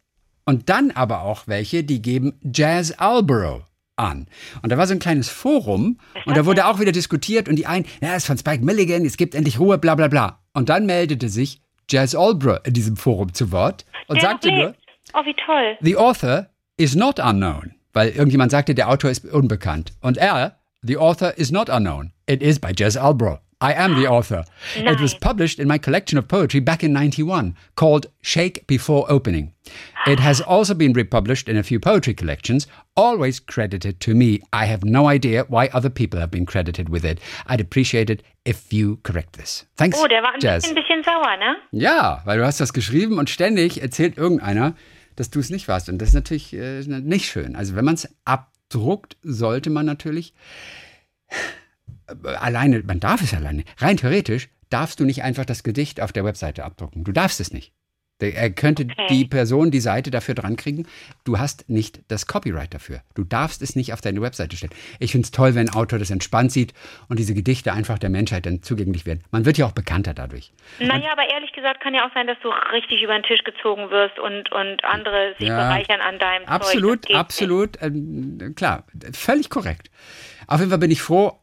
[0.46, 3.64] und dann aber auch welche, die geben Jazz Alborough
[3.96, 4.28] an.
[4.62, 7.68] Und da war so ein kleines Forum und da wurde auch wieder diskutiert und die
[7.68, 10.40] einen, ja, ist von Spike Milligan, es gibt endlich Ruhe, bla bla bla.
[10.54, 14.76] Und dann meldete sich Jazz Alborough in diesem Forum zu Wort und Der sagte nur.
[15.14, 15.78] Oh, wie toll.
[15.82, 17.76] The author is not unknown.
[17.94, 19.92] Weil irgendjemand sagte, der Autor ist unbekannt.
[20.00, 22.14] Und er, the author is not unknown.
[22.28, 23.40] It is by Jez Albro.
[23.62, 24.44] I am the author.
[24.76, 29.54] It was published in my collection of poetry back in 91 called Shake Before Opening.
[30.08, 32.66] It has also been republished in a few poetry collections,
[32.98, 34.42] always credited to me.
[34.52, 37.20] I have no idea why other people have been credited with it.
[37.46, 39.66] I'd appreciate it if you correct this.
[39.78, 40.64] Thanks, Oh, der war ein Jazz.
[40.64, 41.56] bisschen, bisschen sauer, ne?
[41.72, 44.74] Ja, weil du hast das geschrieben und ständig erzählt irgendeiner,
[45.16, 45.88] dass du es nicht warst.
[45.88, 47.56] Und das ist natürlich äh, nicht schön.
[47.56, 50.34] Also wenn man es abdruckt, sollte man natürlich
[52.24, 53.64] alleine, man darf es alleine.
[53.78, 57.04] Rein theoretisch darfst du nicht einfach das Gedicht auf der Webseite abdrucken.
[57.04, 57.74] Du darfst es nicht.
[58.24, 59.08] Er könnte Okay.
[59.10, 60.86] die Person die Seite dafür dran kriegen.
[61.24, 63.02] Du hast nicht das Copyright dafür.
[63.16, 64.74] Du darfst es nicht auf deine Webseite stellen.
[65.00, 66.76] Ich finde es toll, wenn ein Autor das entspannt sieht
[67.10, 69.24] und diese Gedichte einfach der Menschheit dann zugänglich werden.
[69.32, 70.54] Man wird ja auch bekannter dadurch.
[70.80, 73.90] Naja, aber ehrlich gesagt kann ja auch sein, dass du richtig über den Tisch gezogen
[73.90, 75.56] wirst und, und andere sich Ja.
[75.58, 76.46] bereichern an deinem.
[76.46, 79.90] Absolut, absolut, ähm, klar, völlig korrekt.
[80.46, 81.40] Auf jeden Fall bin ich froh.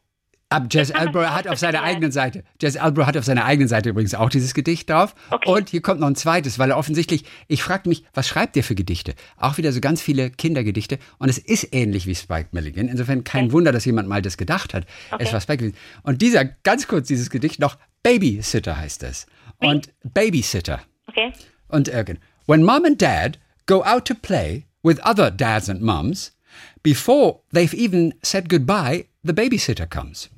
[0.51, 3.89] Ab man Albro hat auf seiner eigenen Seite, Jazz Albro hat auf seiner eigenen Seite
[3.89, 5.13] übrigens auch dieses Gedicht drauf.
[5.29, 5.47] Okay.
[5.47, 8.63] Und hier kommt noch ein zweites, weil er offensichtlich, ich fragte mich, was schreibt der
[8.63, 9.13] für Gedichte?
[9.37, 10.97] Auch wieder so ganz viele Kindergedichte.
[11.19, 12.87] Und es ist ähnlich wie Spike Milligan.
[12.87, 14.87] Insofern kein Wunder, dass jemand mal das gedacht hat.
[15.19, 15.79] Es war Spike Milligan.
[16.01, 19.27] Und dieser, ganz kurz dieses Gedicht noch, Babysitter heißt es.
[19.59, 20.81] Und Babysitter.
[21.05, 21.31] Okay.
[21.67, 22.17] Und Ergen.
[22.47, 23.37] When mom and dad
[23.67, 26.35] go out to play with other dads and mums,
[26.81, 30.31] before they've even said goodbye, the babysitter comes.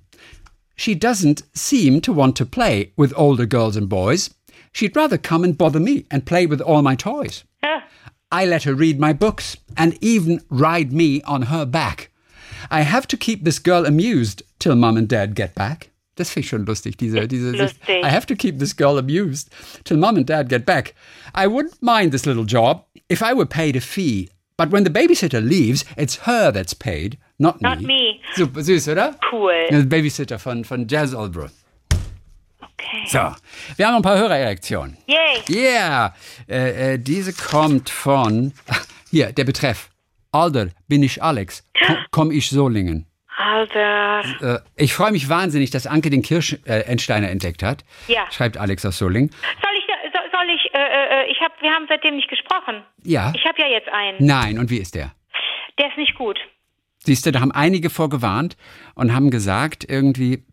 [0.81, 4.31] She doesn't seem to want to play with older girls and boys.
[4.72, 7.44] She'd rather come and bother me and play with all my toys.
[8.31, 12.09] I let her read my books and even ride me on her back.
[12.72, 15.91] I have to keep this girl amused till mom and dad get back.
[16.15, 18.03] Das finde ich schon lustig, diese, diese, lustig.
[18.03, 19.51] I have to keep this girl amused
[19.83, 20.96] till mom and dad get back.
[21.35, 24.29] I wouldn't mind this little job if I were paid a fee.
[24.57, 28.20] But when the babysitter leaves, it's her that's paid, not, Not me.
[28.36, 29.16] Super süß, oder?
[29.32, 29.68] Cool.
[29.70, 31.48] Der Babysitter von, von Jazz Albro.
[32.62, 33.04] Okay.
[33.08, 33.20] So,
[33.77, 34.98] wir haben noch ein paar Hörererektionen.
[35.08, 35.42] Yay.
[35.50, 36.14] Yeah,
[36.48, 38.54] äh, äh, diese kommt von,
[39.12, 39.90] hier, der Betreff.
[40.32, 43.08] Alter, bin ich Alex, komm, komm ich Solingen.
[43.38, 44.24] Alter.
[44.42, 47.84] Äh, ich freue mich wahnsinnig, dass Anke den Kirschentsteiner entdeckt hat.
[48.08, 48.27] Ja.
[48.32, 49.32] Schreibt Alex aus Solingen.
[49.62, 52.84] Soll ich, soll, soll ich, äh, äh, ich hab, wir haben seitdem nicht gesprochen.
[53.04, 53.34] Ja.
[53.36, 54.25] Ich habe ja jetzt einen.
[54.25, 55.12] Nein, und wie ist der?
[55.80, 56.38] Der ist nicht gut.
[57.03, 58.57] Siehst du, da haben einige vorgewarnt
[58.94, 60.44] und haben gesagt, irgendwie,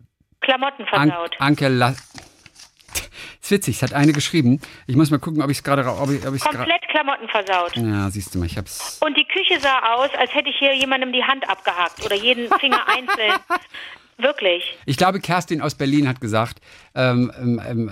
[0.41, 1.37] Klamotten An versaut.
[1.41, 1.91] Anke, la
[3.43, 4.61] ist witzig, es hat eine geschrieben.
[4.87, 7.77] Ich muss mal gucken, ob ich es gerade, ob ich, ob Komplett Klamotten versaut.
[7.77, 10.75] ja, siehst du mal, ich hab's, Und die Küche sah aus, als hätte ich hier
[10.75, 13.33] jemandem die Hand abgehackt oder jeden Finger einzeln.
[14.19, 14.77] Wirklich.
[14.85, 16.61] Ich glaube, Kerstin aus Berlin hat gesagt,
[16.97, 17.91] ähm, ähm, ähm,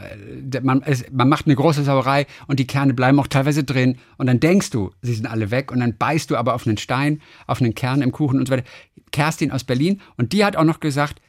[0.62, 3.98] man, es, man macht eine große Sauerei und die Kerne bleiben auch teilweise drin.
[4.18, 6.78] Und dann denkst du, sie sind alle weg und dann beißt du aber auf einen
[6.78, 8.64] Stein, auf einen Kern im Kuchen und so weiter.
[9.12, 11.20] Kerstin aus Berlin und die hat auch noch gesagt,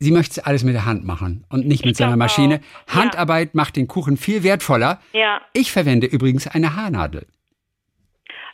[0.00, 2.56] sie möchte alles mit der Hand machen und nicht mit so einer glaub Maschine.
[2.88, 2.94] auch.
[2.94, 3.02] Ja.
[3.02, 5.00] Handarbeit macht den Kuchen viel wertvoller.
[5.12, 5.40] Ja.
[5.52, 7.26] Ich verwende übrigens eine Haarnadel.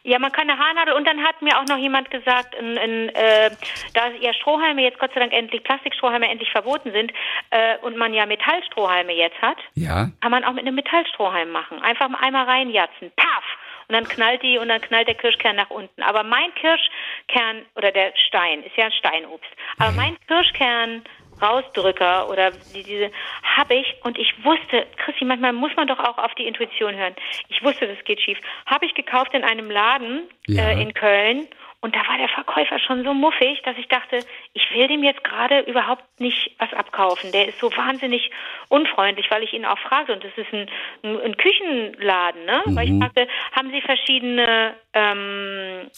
[0.02, 3.08] Ja, man kann eine Haarnadel und dann hat mir auch noch jemand gesagt, in, in,
[3.10, 3.50] äh,
[3.94, 7.12] da ja Strohhalme jetzt Gott sei Dank endlich, Plastikstrohhalme endlich verboten sind
[7.50, 11.82] äh, und man ja Metallstrohhalme jetzt hat, Ja, kann man auch mit einem Metallstrohhalm machen.
[11.82, 13.44] Einfach mal einmal reinjatzen, paff!
[13.88, 16.00] Und dann knallt die und dann knallt der Kirschkern nach unten.
[16.02, 19.50] Aber mein Kirschkern oder der Stein ist ja ein Steinobst.
[19.78, 21.02] Aber mein Kirschkern
[21.42, 23.10] Rausdrücker oder die, diese
[23.42, 27.14] habe ich und ich wusste, Christi, manchmal muss man doch auch auf die Intuition hören.
[27.48, 28.38] Ich wusste, das geht schief.
[28.66, 30.70] Habe ich gekauft in einem Laden Ja.
[30.70, 31.48] äh, in Köln
[31.82, 34.18] und da war der Verkäufer schon so muffig, dass ich dachte,
[34.52, 37.32] ich will dem jetzt gerade überhaupt nicht was abkaufen.
[37.32, 38.30] Der ist so wahnsinnig
[38.68, 40.68] unfreundlich, weil ich ihn auch fragte, und das ist ein,
[41.02, 42.60] ein, ein Küchenladen, ne?
[42.66, 45.90] Weil ich fragte, haben Sie verschiedene, ähm,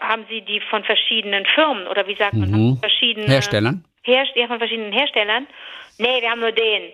[0.00, 3.84] haben Sie die von verschiedenen Firmen oder wie sagt man, Sie verschiedene Herstellern?
[4.02, 5.46] Herst ja, von verschiedenen Herstellern.
[5.98, 6.92] Nee, wir haben nur den.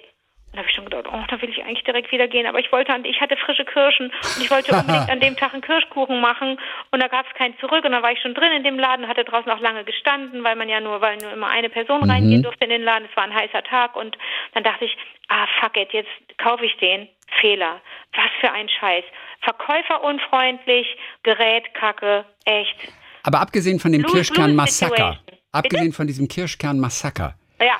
[0.51, 2.47] dann habe ich schon gedacht, oh, da will ich eigentlich direkt wieder gehen.
[2.47, 5.62] Aber ich wollte, ich hatte frische Kirschen und ich wollte unbedingt an dem Tag einen
[5.62, 6.59] Kirschkuchen machen
[6.90, 9.09] und da gab es keinen zurück und dann war ich schon drin in dem Laden,
[9.09, 12.11] hatte draußen auch lange gestanden, weil man ja nur, weil nur immer eine Person mhm.
[12.11, 13.09] reingehen durfte in den Laden.
[13.11, 14.16] Es war ein heißer Tag und
[14.55, 14.97] dann dachte ich,
[15.29, 17.09] ah fuck it, jetzt kaufe ich den.
[17.40, 17.81] Fehler.
[18.14, 19.05] Was für ein Scheiß.
[19.42, 20.87] Verkäufer unfreundlich,
[21.23, 22.77] Gerät kacke, echt.
[23.23, 25.18] Aber abgesehen von dem Kirschkern-Massaker,
[25.52, 27.76] abgesehen von diesem Kirschkern-Massaker, ja.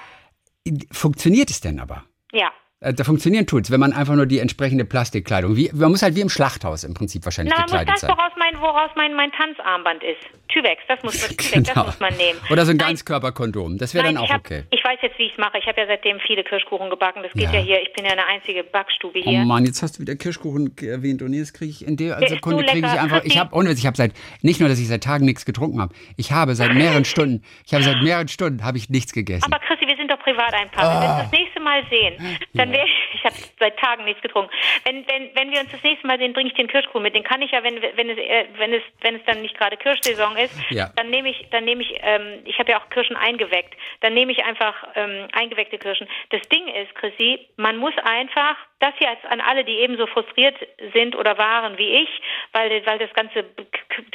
[0.92, 2.04] funktioniert es denn aber?
[2.33, 2.52] Ja.
[2.81, 6.14] Äh, da funktionieren tut's, wenn man einfach nur die entsprechende Plastikkleidung, wie, man muss halt
[6.14, 9.33] wie im Schlachthaus im Prinzip wahrscheinlich Na, gekleidet muss das, woraus mein, woraus mein, mein
[9.33, 10.21] Tanzarmband ist.
[10.49, 11.75] Tyvex, das muss, man, Tyvex, genau.
[11.75, 12.38] das muss man nehmen.
[12.51, 14.62] Oder so ein Ganzkörperkondom, das wäre dann auch hab, okay.
[14.71, 15.59] Ich weiß jetzt, wie ich es mache.
[15.59, 17.25] Ich habe ja seitdem viele Kirschkuchen gebacken.
[17.25, 17.55] Das geht ja.
[17.55, 17.61] ja.
[17.61, 19.41] hier, ich bin ja eine einzige Backstube hier.
[19.41, 22.64] Oh Mann, jetzt hast du wieder Kirschkuchen erwähnt und jetzt kriege ich in der Sekunde
[22.64, 24.12] kriege ich einfach, ich habe, ohne ich habe seit,
[24.43, 27.75] nicht nur, dass ich seit Tagen nichts getrunken habe, ich habe seit mehreren Stunden, ich
[27.75, 29.45] habe seit mehreren Stunden, habe ich nichts gegessen.
[29.45, 29.97] Aber Christi, wir
[30.29, 30.95] privat ein Paar.
[30.95, 34.23] Wenn wir uns das nächste Mal sehen, dann wäre ich, ich habe seit Tagen nichts
[34.23, 34.51] getrunken.
[34.85, 37.14] Wenn, wenn, wenn wir uns das nächste Mal sehen, bringe ich den Kirschkuchen mit.
[37.14, 39.77] Den kann ich ja, wenn, wenn, es, äh, wenn, es, wenn es dann nicht gerade
[39.77, 40.91] Kirschsaison ist, ja.
[40.97, 44.33] dann nehme ich, dann nehme ich, ähm, ich habe ja auch Kirschen eingeweckt, dann nehme
[44.33, 46.09] ich einfach ähm, eingeweckte Kirschen.
[46.31, 50.55] Das Ding ist, Chrissy, man muss einfach das hier als an alle, die ebenso frustriert
[50.95, 52.09] sind oder waren wie ich,
[52.53, 53.45] weil, weil das ganze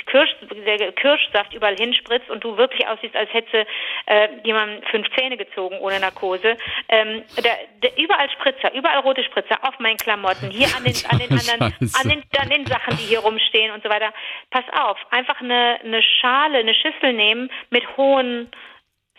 [0.06, 3.66] Kirsch, der Kirschsaft überall hinspritzt und du wirklich aussiehst, als hätte
[4.06, 6.58] äh, jemand fünf Zähne gezogen ohne Narkose.
[6.90, 11.20] Ähm, der, der, überall Spritzer, überall rote Spritzer auf meinen Klamotten, hier an den, an
[11.20, 14.14] den anderen, an den, an den Sachen, die hier rumstehen und so weiter.
[14.52, 18.50] Pass auf, einfach eine, eine Schale, eine Schüssel nehmen mit hohen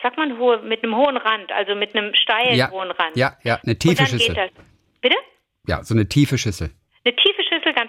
[0.01, 3.17] sagt man hohe, mit einem hohen Rand, also mit einem steilen ja, hohen Rand.
[3.17, 4.35] Ja, ja, eine tiefe Schüssel.
[5.01, 5.15] Bitte?
[5.67, 6.69] Ja, so eine tiefe Schüssel.
[7.03, 7.34] Eine tiefe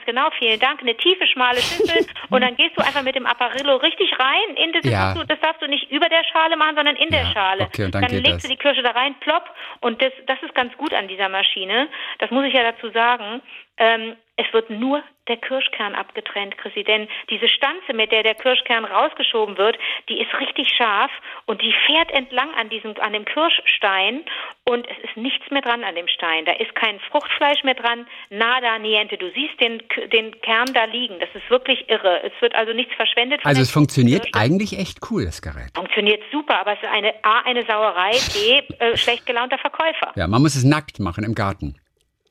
[0.06, 0.80] genau, vielen Dank.
[0.80, 2.06] Eine tiefe, schmale Schüssel.
[2.30, 4.56] und dann gehst du einfach mit dem Apparillo richtig rein.
[4.56, 5.14] In das, ja.
[5.14, 7.20] das darfst du nicht über der Schale machen, sondern in ja.
[7.20, 7.64] der Schale.
[7.64, 8.42] Okay, und dann, dann legst das.
[8.42, 9.44] du die Kirsche da rein, plopp.
[9.80, 11.88] Und das, das ist ganz gut an dieser Maschine.
[12.18, 13.42] Das muss ich ja dazu sagen.
[13.78, 16.84] Ähm, es wird nur der Kirschkern abgetrennt, Chrissy.
[16.84, 21.10] Denn diese Stanze, mit der der Kirschkern rausgeschoben wird, die ist richtig scharf
[21.46, 24.24] und die fährt entlang an diesem, an dem Kirschstein
[24.64, 26.44] und es ist nichts mehr dran an dem Stein.
[26.44, 29.16] Da ist kein Fruchtfleisch mehr dran, nada, niente.
[29.16, 31.18] Du siehst den, den Kern da liegen.
[31.18, 32.22] Das ist wirklich irre.
[32.22, 33.40] Es wird also nichts verschwendet.
[33.44, 34.38] Also es funktioniert Kirsche.
[34.38, 35.72] eigentlich echt cool, das Gerät.
[35.74, 40.12] Funktioniert super, aber es ist eine A, eine Sauerei, B, äh, schlecht gelaunter Verkäufer.
[40.14, 41.80] Ja, man muss es nackt machen im Garten.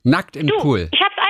[0.04, 0.88] Nackt im du, Pool.
[0.92, 1.25] Ich einmal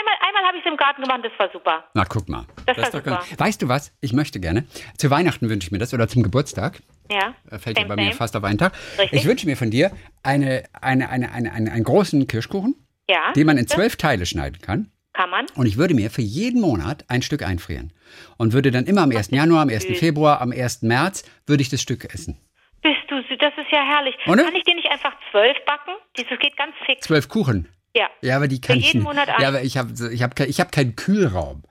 [0.47, 1.85] habe ich es im Garten gemacht, das war super.
[1.95, 2.47] Na, guck mal.
[2.67, 3.11] Das, das war super.
[3.11, 3.93] Ganz, weißt du was?
[4.01, 4.65] Ich möchte gerne.
[4.97, 6.81] Zu Weihnachten wünsche ich mir das oder zum Geburtstag.
[7.11, 7.35] Ja.
[7.59, 8.09] Fällt ja bei same.
[8.09, 8.73] mir fast auf einen Tag.
[8.99, 9.21] Richtig.
[9.21, 9.91] Ich wünsche mir von dir
[10.23, 12.75] eine, eine, eine, eine, eine, einen großen Kirschkuchen,
[13.09, 14.91] ja, den man in zwölf Teile schneiden kann.
[15.13, 15.47] Kann man.
[15.55, 17.93] Und ich würde mir für jeden Monat ein Stück einfrieren.
[18.37, 19.31] Und würde dann immer am 1.
[19.31, 19.87] Januar, am 1.
[19.99, 20.83] Februar, am 1.
[20.83, 22.39] März, würde ich das Stück essen.
[22.83, 24.15] Bist du, das ist ja herrlich.
[24.27, 24.45] Oder?
[24.45, 25.93] Kann ich dir nicht einfach zwölf backen?
[26.17, 27.07] Das geht ganz fix.
[27.07, 27.69] Zwölf Kuchen.
[27.97, 28.09] Ja.
[28.21, 29.05] Ja, aber die kann Für jeden ich nicht.
[29.05, 29.41] Monat ein.
[29.41, 31.63] Ja, aber ich habe ich hab, ich hab keinen Kühlraum.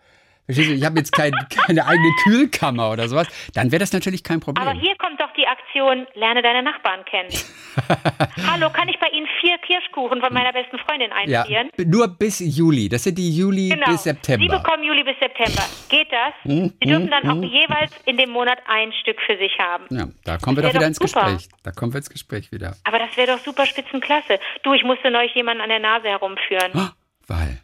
[0.46, 0.74] Verstehst du?
[0.74, 1.32] Ich habe jetzt kein,
[1.68, 3.28] keine eigene Kühlkammer oder sowas.
[3.54, 4.68] Dann wäre das natürlich kein Problem.
[4.68, 7.30] Aber hier kommt die Aktion, lerne deine Nachbarn kennen.
[8.52, 11.70] Hallo, kann ich bei Ihnen vier Kirschkuchen von meiner besten Freundin einfrieren?
[11.78, 12.90] Ja, nur bis Juli.
[12.90, 13.86] Das sind die Juli genau.
[13.88, 14.44] bis September.
[14.44, 15.64] Sie bekommen Juli bis September.
[15.90, 16.34] Geht das?
[16.44, 17.44] Hm, Sie dürfen hm, dann auch hm.
[17.44, 19.86] jeweils in dem Monat ein Stück für sich haben.
[19.90, 21.34] Ja, da kommen wir doch wieder doch ins super.
[21.34, 21.50] Gespräch.
[21.64, 22.76] Da kommen wir ins Gespräch wieder.
[22.84, 24.40] Aber das wäre doch super spitzenklasse.
[24.64, 26.72] Du, ich musste neulich jemanden an der Nase herumführen.
[26.74, 26.94] Ah,
[27.28, 27.60] weil.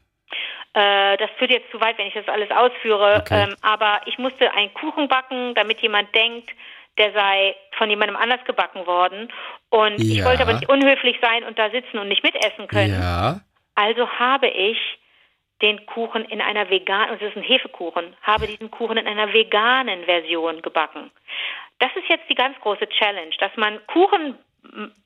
[0.74, 3.22] Äh, das führt jetzt zu weit, wenn ich das alles ausführe.
[3.22, 3.44] Okay.
[3.44, 6.50] Ähm, aber ich musste einen Kuchen backen, damit jemand denkt,
[6.98, 9.32] der sei von jemandem anders gebacken worden.
[9.70, 10.26] Und ich Ja.
[10.26, 13.02] wollte aber nicht unhöflich sein und da sitzen und nicht mitessen können.
[13.02, 13.42] Ja.
[13.76, 14.78] Also habe ich
[15.62, 19.32] den Kuchen in einer veganen, und es ist ein Hefekuchen, habe diesen Kuchen in einer
[19.32, 21.12] veganen Version gebacken.
[21.80, 24.38] Das ist jetzt die ganz große Challenge, dass man Kuchen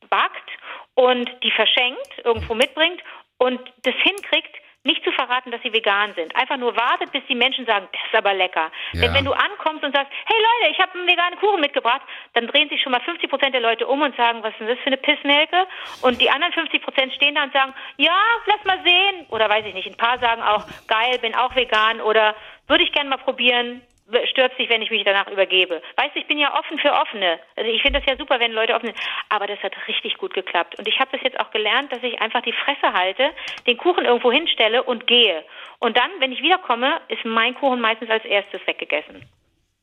[0.10, 0.50] backt
[0.95, 3.02] und die verschenkt, irgendwo mitbringt
[3.38, 6.36] und das hinkriegt, nicht zu verraten, dass sie vegan sind.
[6.36, 8.71] Einfach nur wartet, bis die Menschen sagen, das ist aber lecker.
[8.93, 9.02] Ja.
[9.02, 12.02] Denn wenn du ankommst und sagst, hey Leute, ich habe einen veganen Kuchen mitgebracht,
[12.34, 14.67] dann drehen sich schon mal 50 Prozent der Leute um und sagen, was ist denn
[14.67, 15.67] das für eine Pissnelke?
[16.02, 19.26] Und die anderen 50 Prozent stehen da und sagen, ja, lass mal sehen.
[19.30, 22.36] Oder weiß ich nicht, ein paar sagen auch, geil, bin auch vegan oder
[22.67, 23.82] würde ich gerne mal probieren,
[24.30, 25.82] stört sich, wenn ich mich danach übergebe.
[25.98, 27.39] Weißt du, ich bin ja offen für Offene.
[27.56, 28.98] Also ich finde das ja super, wenn Leute offen sind.
[29.30, 30.78] Aber das hat richtig gut geklappt.
[30.78, 33.32] Und ich habe das jetzt auch gelernt, dass ich einfach die Fresse halte,
[33.65, 35.44] den Kuchen irgendwo hinstelle und gehe.
[35.80, 39.26] Und dann, wenn ich wiederkomme, ist mein Kuchen meistens als erstes weggegessen.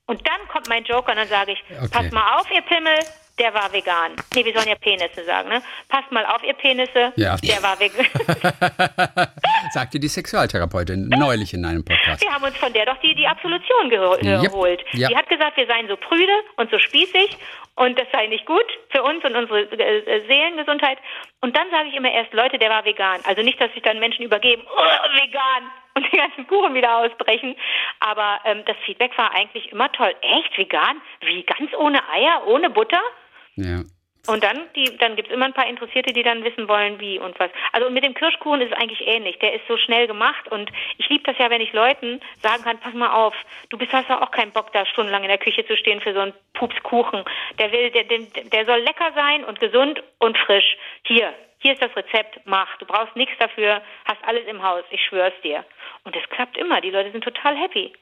[0.06, 1.88] Und dann kommt mein Joker und dann sage ich, Okay.
[1.92, 2.98] pass mal auf, ihr Pimmel,
[3.42, 4.12] der war vegan.
[4.34, 5.60] Nee, wir sollen ja Penisse sagen, ne?
[5.88, 7.36] Passt mal auf, ihr Penisse, Ja.
[7.36, 8.06] der war vegan.
[9.72, 12.22] Sagte die Sexualtherapeutin neulich in einem Podcast.
[12.22, 14.42] Wir haben uns von der doch die, die Absolution geho- Yep.
[14.42, 14.84] geholt.
[14.92, 15.08] Ja.
[15.08, 17.36] Die hat gesagt, wir seien so prüde und so spießig
[17.74, 20.98] und das sei nicht gut für uns und unsere äh, Seelengesundheit.
[21.40, 23.20] Und dann sage ich immer erst, Leute, der war vegan.
[23.24, 24.80] Also nicht, dass sich dann Menschen übergeben, oh,
[25.24, 27.56] vegan und den ganzen Kuchen wieder ausbrechen.
[28.00, 30.14] Aber ähm, das Feedback war eigentlich immer toll.
[30.20, 31.00] Echt vegan?
[31.20, 33.00] Wie ganz ohne Eier, ohne Butter?
[33.56, 33.82] Ja.
[34.28, 34.68] Und dann,
[35.00, 37.50] dann gibt es immer ein paar Interessierte, die dann wissen wollen, wie und was.
[37.72, 39.38] Also mit dem Kirschkuchen ist es eigentlich ähnlich.
[39.40, 42.78] Der ist so schnell gemacht und ich liebe das ja, wenn ich Leuten sagen kann,
[42.78, 43.34] pass mal auf,
[43.70, 46.20] du bist hast auch keinen Bock, da stundenlang in der Küche zu stehen für so
[46.20, 47.24] einen Pupskuchen.
[47.58, 50.76] Der will, der, der, der soll lecker sein und gesund und frisch.
[51.04, 52.76] Hier, hier ist das Rezept, mach.
[52.78, 55.64] Du brauchst nichts dafür, hast alles im Haus, ich schwör's dir.
[56.04, 57.92] Und es klappt immer, die Leute sind total happy.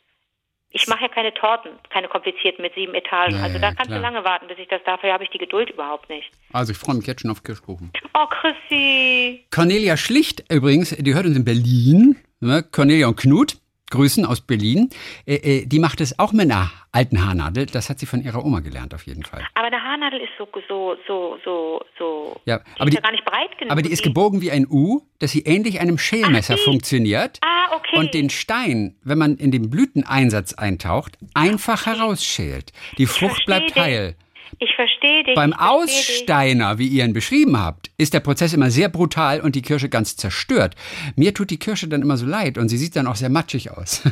[0.73, 3.37] Ich mache ja keine Torten, keine komplizierten mit sieben Etagen.
[3.37, 3.99] Ja, also ja, da kannst klar.
[3.99, 6.31] du lange warten, bis ich das dafür habe ich die Geduld überhaupt nicht.
[6.53, 7.91] Also ich freue mich jetzt schon auf Kirschkuchen.
[8.15, 9.45] Oh, Chrissy.
[9.51, 12.17] Cornelia Schlicht übrigens, die hört uns in Berlin.
[12.41, 12.63] Ne?
[12.63, 13.57] Cornelia und Knut,
[13.91, 14.89] Grüßen aus Berlin.
[15.27, 17.67] Äh, äh, die macht es auch mit einer alten Haarnadel.
[17.67, 19.45] Das hat sie von ihrer Oma gelernt, auf jeden Fall.
[19.55, 22.41] Aber eine Haarnadel ist so, so, so, so, so.
[22.47, 23.71] Ja, die aber die- gar nicht breit genug.
[23.73, 27.39] Aber die ist gebogen wie ein U, dass sie ähnlich einem Schälmesser Ach, funktioniert.
[27.43, 27.99] Ah, okay.
[27.99, 32.73] Und den Stein, wenn man in den Blüteneinsatz eintaucht, einfach herausschält.
[32.99, 34.15] Die Frucht bleibt heil.
[34.59, 35.35] Ich verstehe dich.
[35.35, 36.01] Beim versteh dich.
[36.21, 39.89] Aussteiner, wie ihr ihn beschrieben habt, ist der Prozess immer sehr brutal und die Kirsche
[39.89, 40.75] ganz zerstört.
[41.17, 43.71] Mir tut die Kirsche dann immer so leid und sie sieht dann auch sehr matschig
[43.71, 44.03] aus.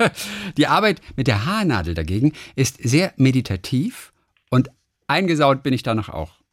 [0.56, 4.12] die Arbeit mit der Haarnadel dagegen ist sehr meditativ
[4.50, 4.70] und
[5.06, 6.43] eingesaut bin ich danach auch.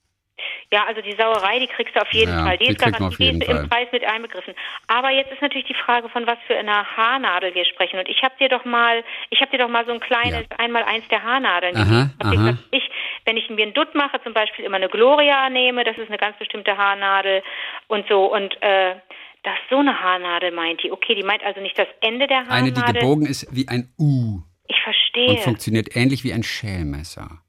[0.74, 2.58] Ja, also die Sauerei, die kriegst du auf jeden Ja, Fall.
[2.58, 4.54] Die, die ist garantiert im Preis mit einbegriffen.
[4.88, 8.00] Aber jetzt ist natürlich die Frage, von was für einer Haarnadel wir sprechen.
[8.00, 10.84] Und ich habe dir doch mal, ich habe dir doch mal so ein kleines einmal
[10.84, 11.76] eins der Haarnadeln.
[11.76, 12.90] Aha, gesagt, ich,
[13.26, 16.18] wenn ich mir einen Dutt mache, zum Beispiel immer eine Gloria nehme, das ist eine
[16.18, 17.44] ganz bestimmte Haarnadel
[17.88, 18.96] und so und äh,
[19.44, 20.92] das ist so eine Haarnadel meint die.
[20.92, 22.74] Okay, die meint also nicht das Ende der Haarnadel.
[22.74, 25.32] Eine, die gebogen ist wie ein U Ich verstehe.
[25.32, 27.42] und funktioniert ähnlich wie ein Schälmesser.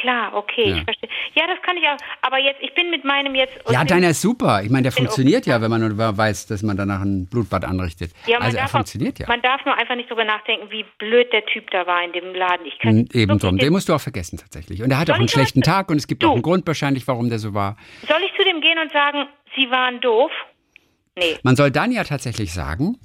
[0.00, 0.76] Klar, okay, Ja.
[0.78, 1.10] ich verstehe.
[1.34, 1.96] Ja, das kann ich auch.
[2.22, 3.52] Aber jetzt, ich bin mit meinem jetzt.
[3.70, 4.62] Ja, deiner ist super.
[4.62, 8.12] Ich meine, der funktioniert ja, wenn man nur weiß, dass man danach ein Blutbad anrichtet.
[8.26, 9.26] Ja, man also er darf auch- funktioniert ja.
[9.28, 12.34] Man darf nur einfach nicht drüber nachdenken, wie blöd der Typ da war in dem
[12.34, 12.64] Laden.
[12.66, 13.58] Ich kann Mm, Eben drum.
[13.58, 14.82] den- musst du auch vergessen tatsächlich.
[14.82, 16.28] Und er hatte auch einen schlechten Tag und es gibt Du.
[16.28, 17.76] auch einen Grund wahrscheinlich, warum der so war.
[18.08, 20.30] Soll ich zu dem gehen und sagen, Sie waren doof?
[21.18, 21.36] Nee.
[21.42, 22.96] Man soll dann ja tatsächlich sagen,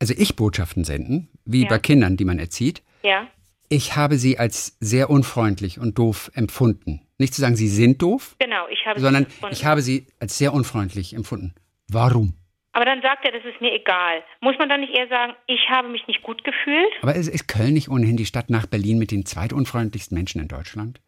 [0.00, 1.68] also ich Botschaften senden, wie Ja.
[1.70, 2.82] bei Kindern, die man erzieht.
[3.02, 3.26] Ja.
[3.68, 7.02] Ich habe sie als sehr unfreundlich und doof empfunden.
[7.18, 10.38] Nicht zu sagen, sie sind doof, Genau, ich habe sondern sie ich habe sie als
[10.38, 11.54] sehr unfreundlich empfunden.
[11.88, 12.34] Warum?
[12.72, 14.22] Aber dann sagt er, das ist mir egal.
[14.42, 16.92] Muss man dann nicht eher sagen, ich habe mich nicht gut gefühlt?
[17.00, 20.48] Aber ist, ist Köln nicht ohnehin die Stadt nach Berlin mit den zweitunfreundlichsten Menschen in
[20.48, 21.00] Deutschland?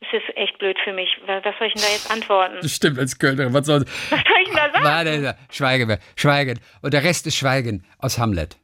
[0.00, 1.08] Das ist echt blöd für mich.
[1.26, 2.68] Was soll ich denn da jetzt antworten?
[2.68, 3.54] stimmt, als Kölnerin.
[3.54, 4.84] Was soll Was soll ich denn da sagen?
[4.84, 5.98] Warte, schweigen wir.
[6.14, 6.60] Schweigen.
[6.82, 8.58] Und der Rest ist Schweigen aus Hamlet.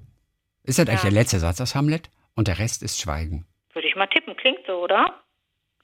[0.65, 1.11] Ist das eigentlich Ja.
[1.11, 2.11] der letzte Satz aus Hamlet?
[2.35, 3.47] Und der Rest ist Schweigen.
[3.75, 4.37] Würde ich mal tippen.
[4.37, 5.23] Klingt so, oder?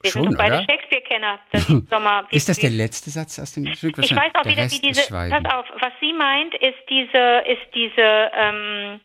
[0.03, 0.67] Wir Schon, sind doch beide oder?
[0.71, 1.41] Shakespeare-Kenner.
[2.31, 3.99] Ist das der letzte Satz aus dem Stück?
[3.99, 5.03] Ich weiß auch der wieder, Rest wie diese.
[5.09, 9.01] Pass auf, was sie meint, ist diese, ist diese ähm,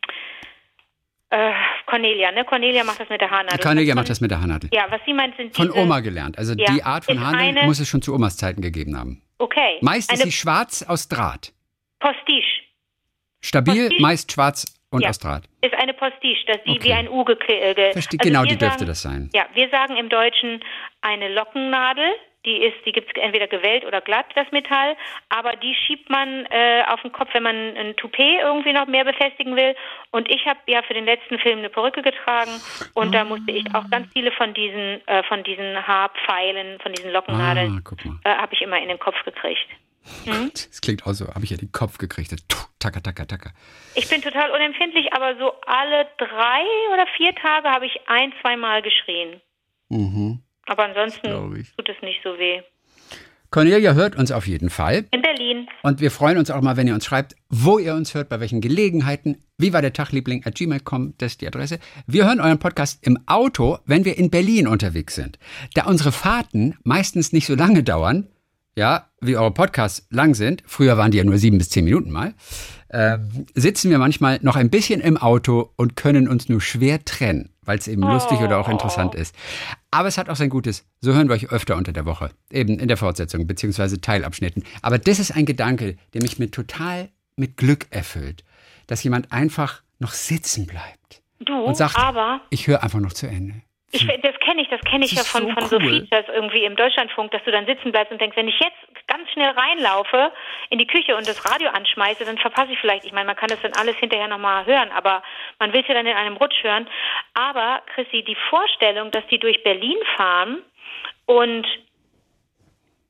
[1.32, 1.52] äh,
[1.88, 2.46] Cornelia, ne?
[2.46, 3.60] Cornelia macht das mit der Haarnadel.
[3.60, 4.70] Cornelia macht das mit der Haarnadel.
[4.72, 6.38] Ja, was sie meint, sind Von diese, Oma gelernt.
[6.38, 9.24] Also Ja, die Art von Haarnadeln eine- muss es schon zu Omas Zeiten gegeben haben.
[9.40, 9.80] Okay.
[9.82, 11.54] Meist ist sie schwarz aus Draht.
[12.00, 12.46] Postiche.
[13.42, 14.02] Stabil, Postiche?
[14.02, 15.10] meist schwarz und Ja.
[15.10, 15.44] aus Draht.
[15.62, 16.84] Ist eine Postiche, dass die Okay.
[16.84, 19.30] wie ein U gekle- äh, also genau, die dürfte sagen, das sein.
[19.34, 20.64] Ja, wir sagen im Deutschen
[21.02, 22.06] eine Lockennadel.
[22.46, 24.98] Die ist, die gibt's entweder gewellt oder glatt, das Metall.
[25.30, 29.06] Aber die schiebt man äh, auf den Kopf, wenn man ein Toupet irgendwie noch mehr
[29.06, 29.74] befestigen will.
[30.12, 32.52] Und ich habe ja für den letzten Film eine Perücke getragen
[32.96, 37.14] und da musste ich auch ganz viele von diesen, äh, von diesen Haarpfeilen, von diesen
[37.14, 37.82] Lockennadeln,
[38.26, 39.66] Ah, äh, habe ich immer in den Kopf gekriegt.
[40.26, 42.36] Das klingt auch so, habe ich ja den Kopf gekriegt.
[42.80, 43.52] Tacker, tacker, tacker.
[43.96, 46.64] Ich bin total unempfindlich, aber so alle drei
[46.94, 49.42] oder vier Tage habe ich ein, zweimal geschrien.
[49.90, 50.42] Mhm.
[50.66, 52.62] Aber ansonsten tut es nicht so weh.
[53.54, 55.06] Cornelia hört uns auf jeden Fall.
[55.12, 55.68] In Berlin.
[55.84, 58.40] Und wir freuen uns auch mal, wenn ihr uns schreibt, wo ihr uns hört, bei
[58.40, 59.38] welchen Gelegenheiten.
[59.60, 60.44] Wie war der Tag, Liebling?
[60.44, 61.78] At gmail.com, das ist die Adresse.
[62.08, 65.38] Wir hören euren Podcast im Auto, wenn wir in Berlin unterwegs sind.
[65.76, 68.28] Da unsere Fahrten meistens nicht so lange dauern,
[68.76, 72.12] ja, wie eure Podcasts lang sind, früher waren die ja nur sieben bis zehn Minuten
[72.12, 72.34] mal,
[72.90, 77.50] ähm, sitzen wir manchmal noch ein bisschen im Auto und können uns nur schwer trennen,
[77.64, 79.36] weil es eben lustig oder auch interessant ist.
[79.92, 80.86] Aber es hat auch sein Gutes.
[81.02, 84.64] So hören wir euch öfter unter der Woche, eben in der Fortsetzung beziehungsweise Teilabschnitten.
[84.82, 88.44] Aber das ist ein Gedanke, der mich mit total mit Glück erfüllt,
[88.88, 93.28] dass jemand einfach noch sitzen bleibt Du, und sagt, aber ich höre einfach noch zu
[93.28, 93.56] Ende.
[93.94, 96.02] Ich, das kenne ich, das kenne ich Das ja von, so von so cool.
[96.02, 99.30] Features irgendwie im Deutschlandfunk, dass du dann sitzen bleibst und denkst, wenn ich jetzt ganz
[99.32, 100.32] schnell reinlaufe
[100.72, 103.50] in die Küche und das Radio anschmeiße, dann verpasse ich vielleicht, ich meine, man kann
[103.50, 105.22] das dann alles hinterher nochmal hören, aber
[105.60, 106.90] man will es ja dann in einem Rutsch hören.
[107.36, 110.64] Aber, Chrissy, die Vorstellung, dass die durch Berlin fahren
[111.28, 111.68] und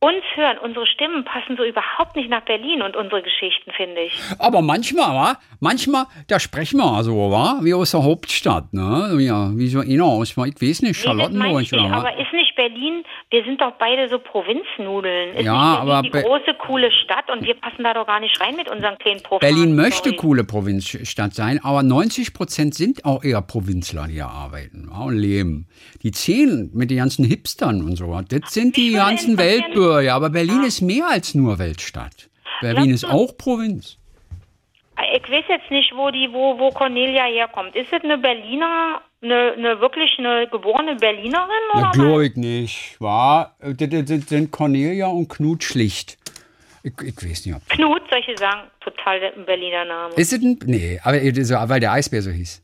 [0.04, 4.20] uns hören, unsere Stimmen passen so überhaupt nicht nach Berlin und unsere Geschichten, finde ich.
[4.38, 5.38] Aber manchmal, wa?
[5.62, 7.60] Manchmal, da sprechen wir so, wa?
[7.62, 9.16] Wie aus der Hauptstadt, ne?
[9.20, 11.92] Ja, wie so einer aus, ich weiß nicht, Charlottenburg oder was?
[12.04, 15.36] aber ist nicht Berlin, wir sind doch beide so Provinznudeln.
[15.36, 18.06] Ist Ja, nicht Berlin aber die Be- große, coole Stadt und wir passen da doch
[18.08, 19.56] gar nicht rein mit unseren kleinen Provinzen.
[19.56, 24.88] Berlin möchte coole Provinzstadt sein, aber 90 Prozent sind auch eher Provinzler, die hier arbeiten
[24.90, 25.68] und leben.
[26.04, 28.20] Die zählen mit den ganzen Hipstern und so.
[28.28, 30.14] Das sind die ganzen Weltbürger.
[30.14, 32.30] Aber Berlin ist mehr als nur Weltstadt.
[32.62, 33.98] Berlin Glaubst ist auch Provinz.
[35.14, 37.76] Ich weiß jetzt nicht, wo die, wo, wo Cornelia herkommt.
[37.76, 41.88] Ist es eine Berliner, eine, eine wirklich eine geborene Berlinerin oder?
[41.88, 41.92] Was?
[41.94, 43.02] glaube ich nicht.
[43.02, 46.18] War, das, das, das sind Cornelia und Knut Schlicht.
[46.84, 47.68] Ich, ich weiß nicht, ob.
[47.70, 50.14] Knut, solche sagen, total der Berliner Name.
[50.16, 50.60] Ist es ein.
[50.66, 52.62] Nee, aber so, weil der Eisbär so hieß.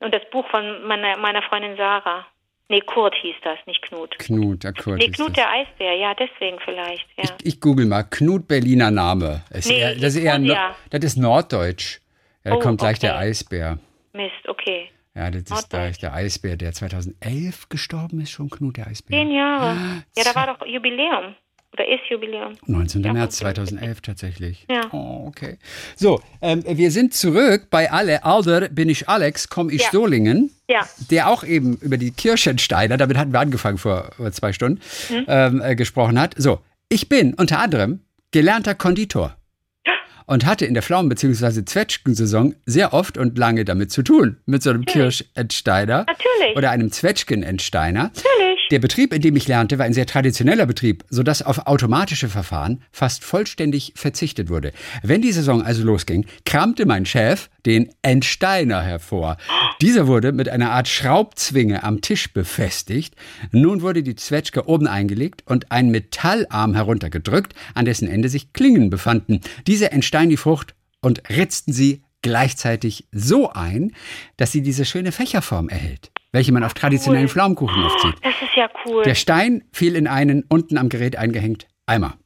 [0.00, 2.26] Und das Buch von meiner, meiner Freundin Sarah.
[2.68, 4.18] Nee, Kurt hieß das, nicht Knut.
[4.18, 4.98] Knut, der Kurt.
[4.98, 7.24] Nee, Knut der Eisbär, ja, deswegen vielleicht, ja.
[7.42, 8.02] Ich, ich google mal.
[8.02, 9.44] Knut Berliner Name.
[9.50, 10.76] Ist Nee, eher, das, ist eher, Knut, no- ja.
[10.90, 12.00] das ist Norddeutsch.
[12.44, 13.24] Ja, da Oh, kommt gleich der okay.
[13.28, 13.78] Eisbär.
[14.12, 14.90] Mist, okay.
[15.14, 19.18] Ja, das ist gleich der Eisbär, der 2011 gestorben ist, schon Knut der Eisbär.
[19.18, 19.76] Zehn Jahre.
[20.16, 21.34] Ja, da war doch Jubiläum.
[21.72, 22.52] Oder ist Jubiläum.
[22.66, 23.02] 19.
[23.04, 23.52] Ja, März okay.
[23.54, 24.66] 2011 tatsächlich.
[24.70, 24.88] Ja.
[24.92, 25.58] Oh, okay.
[25.94, 28.24] So, ähm, wir sind zurück bei Alle.
[28.24, 29.90] Alder bin ich Alex, komme ich Ja.
[29.92, 30.50] Solingen.
[30.68, 30.84] Ja.
[31.10, 35.24] der auch eben über die Kirchensteiner, damit hatten wir angefangen vor, vor zwei Stunden, Hm?
[35.28, 36.34] ähm, äh, gesprochen hat.
[36.38, 38.00] So, ich bin unter anderem
[38.32, 39.36] gelernter Konditor
[40.26, 41.64] und hatte in der Pflaumen- bzw.
[41.64, 46.56] Zwetschgensaison sehr oft und lange damit zu tun, mit so einem Kirschentsteiner Natürlich.
[46.56, 48.04] oder einem Zwetschgenentsteiner.
[48.14, 48.68] Natürlich.
[48.70, 52.82] Der Betrieb, in dem ich lernte, war ein sehr traditioneller Betrieb, sodass auf automatische Verfahren
[52.90, 54.72] fast vollständig verzichtet wurde.
[55.02, 59.36] Wenn die Saison also losging, kramte mein Chef den Entsteiner hervor.
[59.80, 63.14] Dieser wurde mit einer Art Schraubzwinge am Tisch befestigt.
[63.50, 68.88] Nun wurde die Zwetschge oben eingelegt und ein Metallarm heruntergedrückt, an dessen Ende sich Klingen
[68.88, 69.40] befanden.
[69.66, 73.92] Diese entsteinen die Frucht und ritzten sie gleichzeitig so ein,
[74.36, 78.14] dass sie diese schöne Fächerform erhält, welche man auf traditionellen Pflaumenkuchen aufzieht.
[78.22, 79.02] Das ist ja cool.
[79.04, 82.16] Der Stein fiel in einen unten am Gerät eingehängt Eimer.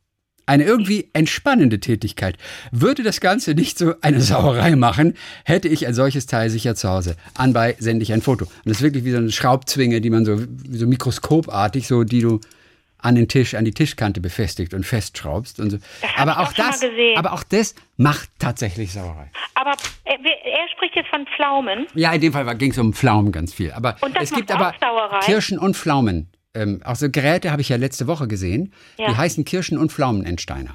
[0.50, 2.36] Eine irgendwie entspannende Tätigkeit.
[2.72, 6.88] Würde das Ganze nicht so eine Sauerei machen, hätte ich ein solches Teil sicher zu
[6.88, 7.14] Hause.
[7.34, 8.46] Anbei sende ich ein Foto.
[8.46, 10.40] Und das ist wirklich wie so eine Schraubzwinge, die man so,
[10.72, 12.40] so mikroskopartig, so die du
[12.98, 15.76] an den Tisch, an die Tischkante befestigt und festschraubst und so.
[15.76, 16.84] Das aber auch auch das,
[17.14, 19.30] aber auch das macht tatsächlich Sauerei.
[19.54, 19.70] Aber
[20.04, 21.86] er, er spricht jetzt von Pflaumen.
[21.94, 23.70] Ja, in dem Fall ging es um Pflaumen ganz viel.
[23.70, 25.20] Aber Und das es gibt aber Sauerei?
[25.20, 26.28] Kirschen und Pflaumen.
[26.54, 28.72] Ähm, auch so Geräte habe ich ja letzte Woche gesehen.
[28.98, 29.08] Ja.
[29.08, 30.74] Die heißen Kirschen- und Pflaumenentsteiner.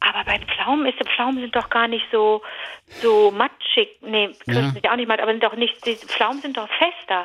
[0.00, 2.42] Aber bei Pflaumen ist Pflaumen sind doch gar nicht so
[3.02, 3.88] so matschig.
[4.02, 6.68] Nee, Kirschen sind ja auch nicht matt, aber sind doch nicht die Pflaumen sind doch
[6.68, 7.24] fester.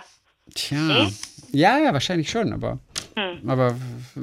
[0.55, 0.77] Tja.
[0.77, 1.13] Nee?
[1.51, 2.79] Ja, ja, wahrscheinlich schon, aber,
[3.17, 3.49] Hm.
[3.49, 3.75] aber,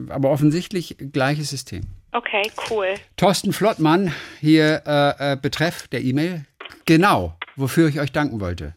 [0.09, 1.83] aber offensichtlich gleiches System.
[2.13, 2.95] Okay, cool.
[3.17, 6.47] Thorsten Flottmann, hier äh, äh, betreff der E-Mail.
[6.87, 8.75] Genau, wofür ich euch danken wollte.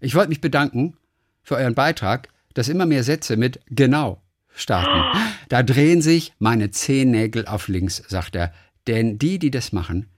[0.00, 0.96] Ich wollte mich bedanken
[1.42, 4.20] für euren Beitrag, dass immer mehr Sätze mit genau
[4.52, 5.16] starten.
[5.48, 8.52] Da drehen sich meine Zehennägel auf links, sagt er.
[8.88, 10.08] Denn die, die das machen,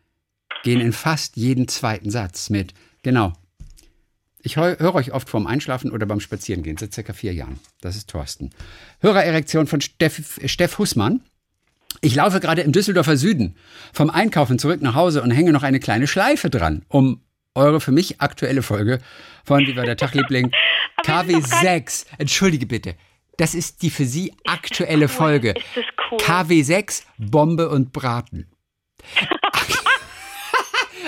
[0.63, 2.73] gehen in fast jeden zweiten Satz mit
[3.03, 3.35] genau.
[4.43, 7.61] Ich höre euch oft vorm Einschlafen oder beim Spazierengehen, seit circa vier Jahren.
[7.83, 8.49] Das ist Thorsten.
[9.01, 11.21] Hörererektion von Steff, Steff Hussmann.
[12.01, 13.55] Ich laufe gerade im Düsseldorfer Süden
[13.93, 17.21] vom Einkaufen zurück nach Hause und hänge noch eine kleine Schleife dran, um
[17.55, 18.99] eure für mich aktuelle Folge
[19.45, 20.51] von Wie war der Tagliebling
[21.07, 22.07] Aber wir sind doch KW6.
[22.19, 22.95] Entschuldige bitte.
[23.37, 25.51] Das ist die für Sie aktuelle Folge.
[25.51, 26.19] Ist das cool?
[26.19, 28.47] KW6 Bombe und Braten.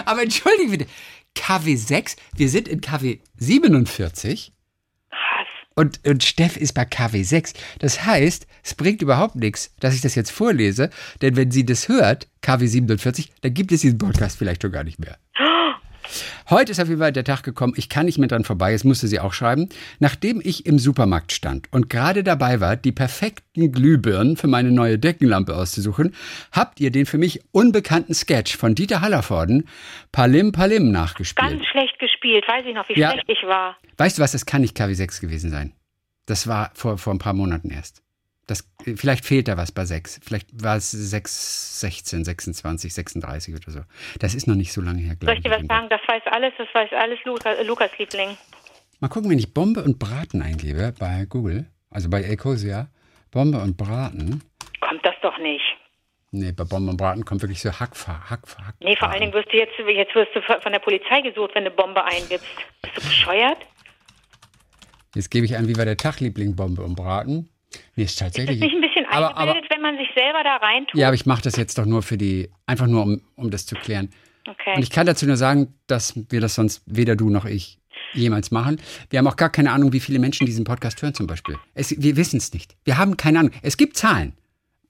[0.04, 0.86] Aber entschuldige bitte.
[1.36, 4.52] KW6, wir sind in KW 47
[5.10, 5.46] Krass.
[5.74, 7.54] und, und Steff ist bei KW6.
[7.78, 10.90] Das heißt, es bringt überhaupt nichts, dass ich das jetzt vorlese,
[11.22, 14.84] denn wenn sie das hört, KW 47, dann gibt es diesen Podcast vielleicht schon gar
[14.84, 15.16] nicht mehr.
[16.50, 18.84] Heute ist auf jeden Fall der Tag gekommen, ich kann nicht mehr dran vorbei, es
[18.84, 23.72] musste sie auch schreiben, nachdem ich im Supermarkt stand und gerade dabei war, die perfekten
[23.72, 26.14] Glühbirnen für meine neue Deckenlampe auszusuchen,
[26.52, 29.68] habt ihr den für mich unbekannten Sketch von Dieter Hallervorden
[30.10, 31.48] Palim Palim nachgespielt.
[31.50, 32.44] Ganz schlecht gespielt.
[32.48, 33.12] Weiß ich noch, wie Ja.
[33.12, 33.76] schlecht ich war.
[33.96, 35.72] Weißt du was, das kann nicht KW6 gewesen sein.
[36.26, 38.02] Das war vor, vor ein paar Monaten erst.
[38.46, 40.20] Das, vielleicht fehlt da was bei 6.
[40.24, 43.80] Vielleicht war es 6, 16, 26, 36 oder so.
[44.18, 45.88] Das ist noch nicht so lange her, Soll glaube ich dir was sagen?
[45.88, 48.36] Das weiß alles, das weiß alles Lukas, äh, Lukas Liebling.
[49.00, 52.88] Mal gucken, wenn ich Bombe und Braten eingebe bei Google, also bei Ecosia,
[53.30, 54.42] Bombe und Braten.
[54.80, 55.62] Kommt das doch nicht.
[56.32, 58.74] Nee, bei Bombe und Braten kommt wirklich so Hack, Hack, Hack.
[58.80, 61.64] Nee, vor allen Dingen wirst du jetzt, jetzt wirst du von der Polizei gesucht, wenn
[61.64, 62.46] du Bombe eingibst.
[62.80, 63.58] Bist du bescheuert?
[65.14, 67.50] Jetzt gebe ich ein, wie war der Tagliebling Bombe und Braten?
[67.96, 68.56] Nee, ist tatsächlich.
[68.56, 70.98] Ist das nicht ein bisschen aber, eingebildet, aber, wenn man sich selber da reintut?
[70.98, 73.66] Ja, aber ich mache das jetzt doch nur für die, einfach nur, um, um das
[73.66, 74.10] zu klären.
[74.48, 74.74] Okay.
[74.76, 77.78] Und ich kann dazu nur sagen, dass wir das sonst weder du noch ich
[78.14, 78.80] jemals machen.
[79.10, 81.58] Wir haben auch gar keine Ahnung, wie viele Menschen diesen Podcast hören zum Beispiel.
[81.74, 82.76] Es, wir wissen es nicht.
[82.84, 83.52] Wir haben keine Ahnung.
[83.62, 84.34] Es gibt Zahlen.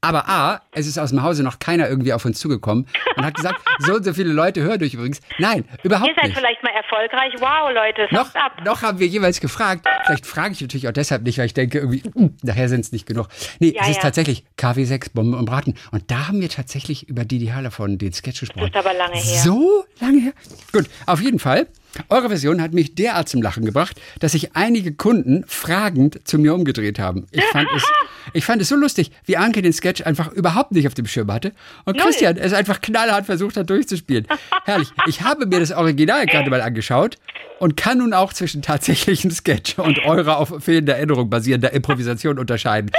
[0.05, 3.35] Aber A, es ist aus dem Hause noch keiner irgendwie auf uns zugekommen und hat
[3.35, 5.21] gesagt, so und so viele Leute hören euch übrigens.
[5.39, 6.17] Nein, überhaupt nicht.
[6.17, 6.39] Ihr seid nicht.
[6.39, 7.33] vielleicht mal erfolgreich.
[7.39, 8.61] Wow, Leute, noch, ab.
[8.65, 9.87] noch haben wir jeweils gefragt.
[10.07, 12.91] Vielleicht frage ich natürlich auch deshalb nicht, weil ich denke, irgendwie, hm, nachher sind es
[12.91, 13.29] nicht genug.
[13.61, 14.03] Nee, Ja, es ist ja.
[14.03, 15.75] tatsächlich KW6, Bombe und Braten.
[15.93, 18.67] Und da haben wir tatsächlich über Didi Hallervorden den Sketch gesprochen.
[18.67, 19.39] ist aber lange her.
[19.43, 20.33] So lange her?
[20.73, 21.69] Gut, auf jeden Fall.
[22.09, 26.55] Eure Version hat mich derart zum Lachen gebracht, dass sich einige Kunden fragend zu mir
[26.55, 27.27] umgedreht haben.
[27.31, 27.83] Ich fand es,
[28.33, 31.31] ich fand es so lustig, wie Anke den Sketch einfach überhaupt nicht auf dem Schirm
[31.33, 31.53] hatte
[31.85, 32.07] und Null.
[32.07, 34.27] Christian es einfach knallhart versucht hat durchzuspielen.
[34.65, 34.89] Herrlich.
[35.07, 37.19] Ich habe mir das Original gerade mal angeschaut
[37.59, 42.91] und kann nun auch zwischen tatsächlichem Sketch und eurer auf fehlender Erinnerung basierender Improvisation unterscheiden.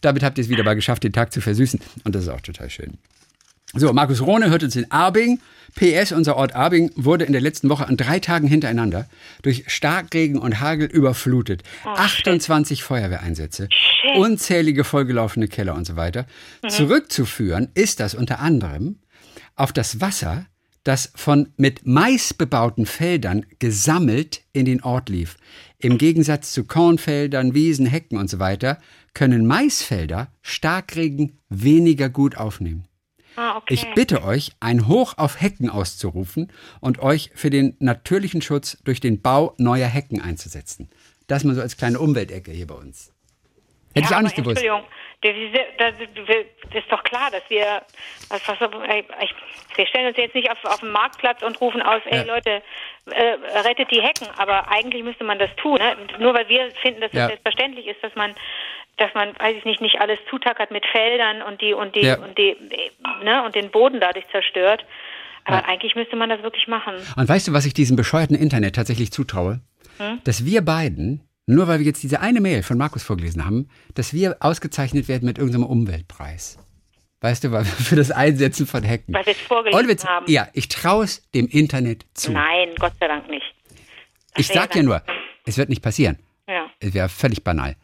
[0.00, 1.80] Damit habt ihr es wieder mal geschafft, den Tag zu versüßen.
[2.04, 2.98] Und das ist auch total schön.
[3.74, 5.40] So, Markus Rohne hört uns in Arbing.
[5.76, 9.06] PS, unser Ort Arbing wurde in der letzten Woche an drei Tagen hintereinander
[9.42, 11.62] durch Starkregen und Hagel überflutet.
[11.84, 14.16] 28 Feuerwehreinsätze, Shit.
[14.16, 16.26] unzählige vollgelaufene Keller und so weiter.
[16.66, 19.00] Zurückzuführen ist das unter anderem
[19.54, 20.46] auf das Wasser,
[20.82, 25.36] das von mit Mais bebauten Feldern gesammelt in den Ort lief.
[25.78, 28.78] Im Gegensatz zu Kornfeldern, Wiesen, Hecken und so weiter
[29.12, 32.84] können Maisfelder Starkregen weniger gut aufnehmen.
[33.36, 33.74] Ah, okay.
[33.74, 39.00] Ich bitte euch, ein Hoch auf Hecken auszurufen und euch für den natürlichen Schutz durch
[39.00, 40.90] den Bau neuer Hecken einzusetzen.
[41.28, 43.12] Das mal so als kleine Umweltecke hier bei uns.
[43.94, 44.58] Hätte ich ja, auch nicht gewusst.
[44.62, 44.84] Entschuldigung,
[45.78, 45.92] das
[46.74, 47.82] ist- doch klar, dass wir,
[48.30, 49.34] ich,
[49.76, 52.22] wir stellen uns jetzt nicht auf, auf den Marktplatz und rufen aus, ey Ja.
[52.24, 52.62] Leute,
[53.06, 55.78] äh, rettet die Hecken, aber eigentlich müsste man das tun.
[55.78, 55.96] Ne?
[56.20, 57.26] Nur weil wir finden, dass es Ja.
[57.28, 58.34] selbstverständlich ist, dass man,
[58.98, 62.18] dass man, weiß ich nicht, nicht alles zutackert mit Feldern und die und die Ja.
[62.18, 62.56] und die,
[63.24, 64.84] ne, und den Boden dadurch zerstört.
[65.44, 65.64] Aber Ja.
[65.66, 66.94] eigentlich müsste man das wirklich machen.
[67.16, 69.60] Und weißt du, was ich diesem bescheuerten Internet tatsächlich zutraue?
[69.98, 70.20] Hm?
[70.24, 74.12] Dass wir beiden, nur weil wir jetzt diese eine Mail von Markus vorgelesen haben, dass
[74.12, 76.58] wir ausgezeichnet werden mit irgendeinem Umweltpreis.
[77.20, 79.14] Weißt du, für das Einsetzen von Hecken.
[79.14, 80.26] Weil wir es vorgelesen Ohne Witz, haben.
[80.28, 82.32] Ja, ich traue es dem Internet zu.
[82.32, 83.54] Nein, Gott sei Dank nicht.
[84.36, 85.02] ich wäre sag ja nur,
[85.44, 86.18] es wird nicht passieren.
[86.48, 86.70] Ja.
[86.80, 87.76] Es wäre völlig banal.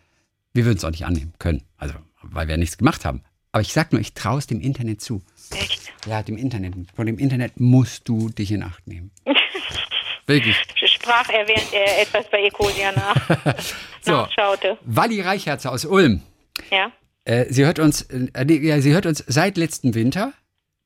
[0.55, 1.62] Wir würden es auch nicht annehmen können.
[1.76, 3.22] Also, weil wir ja nichts gemacht haben.
[3.53, 5.22] Aber ich sag nur, ich traue es dem Internet zu.
[5.50, 5.92] Echt?
[6.07, 6.74] Ja, dem Internet.
[6.94, 9.11] Von dem Internet musst du dich in Acht nehmen.
[10.26, 10.57] Wirklich.
[10.86, 13.16] Sprach er, während er etwas bei Ecosia nach,
[14.03, 14.12] So.
[14.12, 14.78] nachschaute.
[14.82, 16.22] Walli Reichertz aus Ulm.
[16.70, 16.92] Ja.
[17.24, 20.32] Äh, sie hört uns, äh, sie hört uns seit letzten Winter,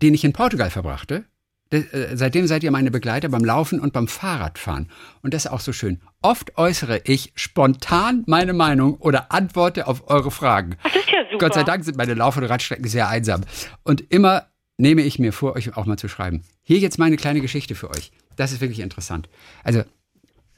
[0.03, 1.25] den ich in Portugal verbrachte.
[1.71, 1.83] Äh,
[2.15, 4.89] seitdem seid ihr meine Begleiter beim Laufen und beim Fahrradfahren.
[5.23, 6.01] Und das ist auch so schön.
[6.23, 10.77] Oft äußere ich spontan meine Meinung oder antworte auf eure Fragen.
[10.83, 11.39] Das ist ja super.
[11.39, 13.43] Gott sei Dank sind meine Lauf- und Radstrecken sehr einsam.
[13.83, 14.47] Und immer
[14.79, 16.45] nehme ich mir vor, euch auch mal zu schreiben.
[16.63, 18.13] Hier jetzt meine kleine Geschichte für euch.
[18.37, 19.29] Das ist wirklich interessant.
[19.65, 19.83] Also,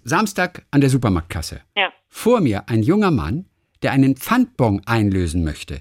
[0.05, 1.61] Samstag an der Supermarktkasse.
[1.77, 1.93] Ja.
[2.09, 3.47] Vor mir ein junger Mann,
[3.83, 5.81] der einen Pfandbon einlösen möchte.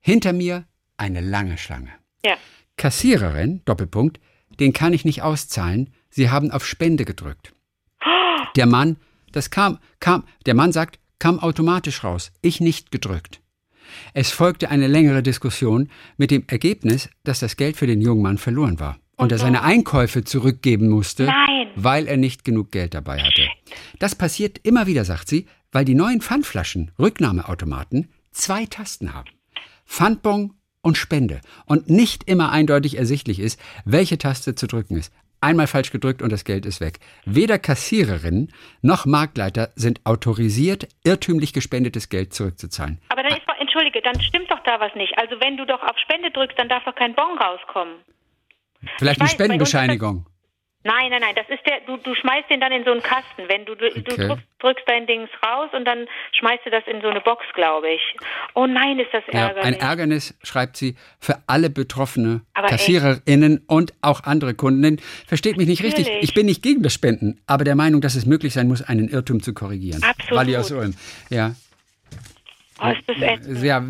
[0.00, 0.64] Hinter mir
[0.96, 1.90] eine lange Schlange.
[2.24, 2.36] Ja.
[2.76, 4.20] Kassiererin, Doppelpunkt,
[4.60, 5.90] den kann ich nicht auszahlen.
[6.10, 7.52] Sie haben auf Spende gedrückt.
[8.56, 8.96] Der Mann,
[9.32, 12.32] das kam, kam, der Mann sagt, kam automatisch raus.
[12.42, 13.40] Ich nicht gedrückt.
[14.14, 18.38] Es folgte eine längere Diskussion mit dem Ergebnis, dass das Geld für den jungen Mann
[18.38, 21.68] verloren war und er seine Einkäufe zurückgeben musste, Nein.
[21.76, 23.48] weil er nicht genug Geld dabei hatte.
[23.98, 29.30] Das passiert immer wieder, sagt sie, weil die neuen Pfandflaschen, Rücknahmeautomaten, zwei Tasten haben.
[29.86, 30.54] Pfandbon
[30.86, 35.12] und Spende und nicht immer eindeutig ersichtlich ist, welche Taste zu drücken ist.
[35.40, 37.00] Einmal falsch gedrückt und das Geld ist weg.
[37.24, 43.00] Weder Kassiererinnen noch Marktleiter sind autorisiert, irrtümlich gespendetes Geld zurückzuzahlen.
[43.08, 45.12] Aber dann ist doch, entschuldige, dann stimmt doch da was nicht.
[45.18, 47.96] Also wenn du doch auf Spende drückst, dann darf doch kein Bon rauskommen.
[48.98, 50.26] Vielleicht Ich eine Spendenbescheinigung.
[50.86, 53.42] Nein, nein, nein, das ist der, du, du schmeißt den dann in so einen Kasten.
[53.48, 54.28] Wenn du, du, du Okay.
[54.28, 56.06] drückst, drückst dein Dings raus und dann
[56.38, 58.00] schmeißt du das in so eine Box, glaube ich.
[58.54, 59.64] Oh nein, ist das Ja, ärgerlich.
[59.64, 62.78] ein Ärgernis, schreibt sie, für alle Betroffene, Aber echt?
[62.78, 65.00] Kassiererinnen und auch andere Kundinnen.
[65.26, 66.24] Versteht mich nicht richtig, Natürlich.
[66.28, 69.08] ich bin nicht gegen das Spenden, aber der Meinung, dass es möglich sein muss, einen
[69.08, 70.02] Irrtum zu korrigieren.
[70.02, 70.38] Absolut.
[70.38, 70.94] Walli aus Ulm.
[71.30, 71.52] Ja.
[72.80, 73.62] Oh, ist das ätzend.
[73.62, 73.82] ja,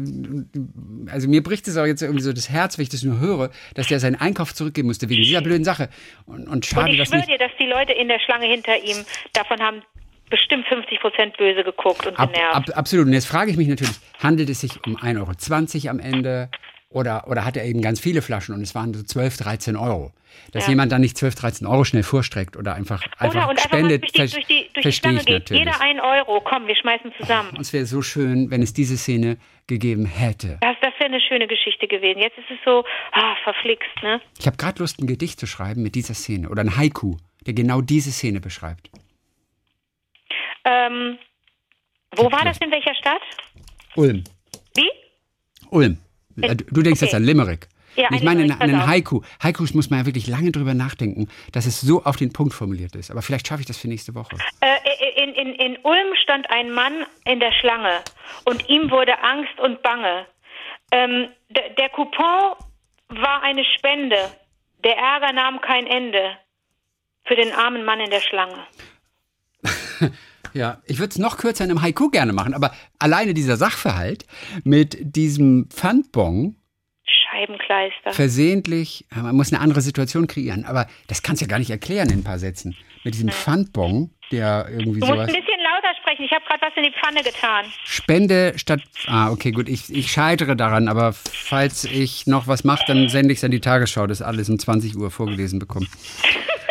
[1.12, 3.50] also mir bricht es auch jetzt irgendwie so das Herz, wenn ich das nur höre,
[3.74, 5.88] dass der seinen Einkauf zurückgeben musste wegen dieser blöden Sache.
[6.26, 8.76] Und, und Und schade, ich dass schwöre dir, dass die Leute in der Schlange hinter
[8.82, 8.96] ihm
[9.32, 9.82] davon haben
[10.30, 12.70] bestimmt 50 Prozent böse geguckt und Ab, genervt.
[12.70, 13.06] ab, absolut.
[13.06, 16.50] Und jetzt frage ich mich natürlich, handelt es sich um 1,20 Euro am Ende
[16.96, 20.12] oder, oder hat er eben ganz viele Flaschen und es waren so 12, 13 Euro?
[20.52, 20.70] Dass Ja.
[20.70, 24.02] jemand dann nicht 12, 13 Euro schnell vorstreckt oder einfach, einfach Oder und einfach spendet,
[24.02, 25.38] mal durch die, durch die, durch die verstehe Stange ich geht.
[25.50, 25.64] natürlich.
[25.64, 26.40] Jeder ein Euro.
[26.42, 27.50] Komm, wir schmeißen zusammen.
[27.50, 29.36] Und es wäre so schön, wenn es diese Szene
[29.66, 30.58] gegeben hätte.
[30.60, 32.18] Das, das wäre eine schöne Geschichte gewesen.
[32.20, 34.20] Jetzt ist es so, ah, verflixt, ne?
[34.38, 37.16] Ich habe gerade Lust, ein Gedicht zu schreiben mit dieser Szene oder ein Haiku,
[37.46, 38.90] der genau diese Szene beschreibt.
[40.64, 41.18] Ähm,
[42.16, 43.22] wo war das in welcher Stadt?
[43.94, 44.24] Ulm.
[44.74, 44.90] Wie?
[45.70, 45.98] Ulm.
[46.40, 47.06] Äh, Du du denkst okay.
[47.06, 47.68] jetzt an Limerick.
[47.96, 48.86] Ja, ich ein meine einen auf.
[48.86, 49.22] Haiku.
[49.42, 52.94] Haikus muss man ja wirklich lange drüber nachdenken, dass es so auf den Punkt formuliert
[52.94, 53.10] ist.
[53.10, 54.36] Aber vielleicht schaffe ich das für nächste Woche.
[54.60, 58.00] Äh, in, in, in Ulm stand ein Mann in der Schlange
[58.44, 60.26] und ihm wurde Angst und Bange.
[60.92, 62.54] Ähm, der Coupon
[63.08, 64.18] war eine Spende.
[64.84, 66.36] Der Ärger nahm kein Ende
[67.24, 68.58] für den armen Mann in der Schlange.
[70.56, 74.24] Ja, ich würde es noch kürzer in einem Haiku gerne machen, aber alleine dieser Sachverhalt
[74.64, 76.56] mit diesem Pfandbon
[77.04, 78.12] Scheibenkleister.
[78.12, 82.08] versehentlich, man muss eine andere Situation kreieren, aber das kannst du ja gar nicht erklären
[82.10, 82.74] in ein paar Sätzen.
[83.04, 85.28] Mit diesem Pfandbon, der irgendwie Du musst sowas.
[85.28, 86.24] ein bisschen lauter sprechen.
[86.24, 87.66] Ich habe gerade was in die Pfanne getan.
[87.84, 88.80] Spende statt.
[89.06, 89.68] Ah, okay, gut.
[89.68, 93.52] Ich, ich scheitere daran, aber falls ich noch was mache, dann sende ich es an
[93.52, 95.88] die Tagesschau, das alles um 20 Uhr vorgelesen bekommen.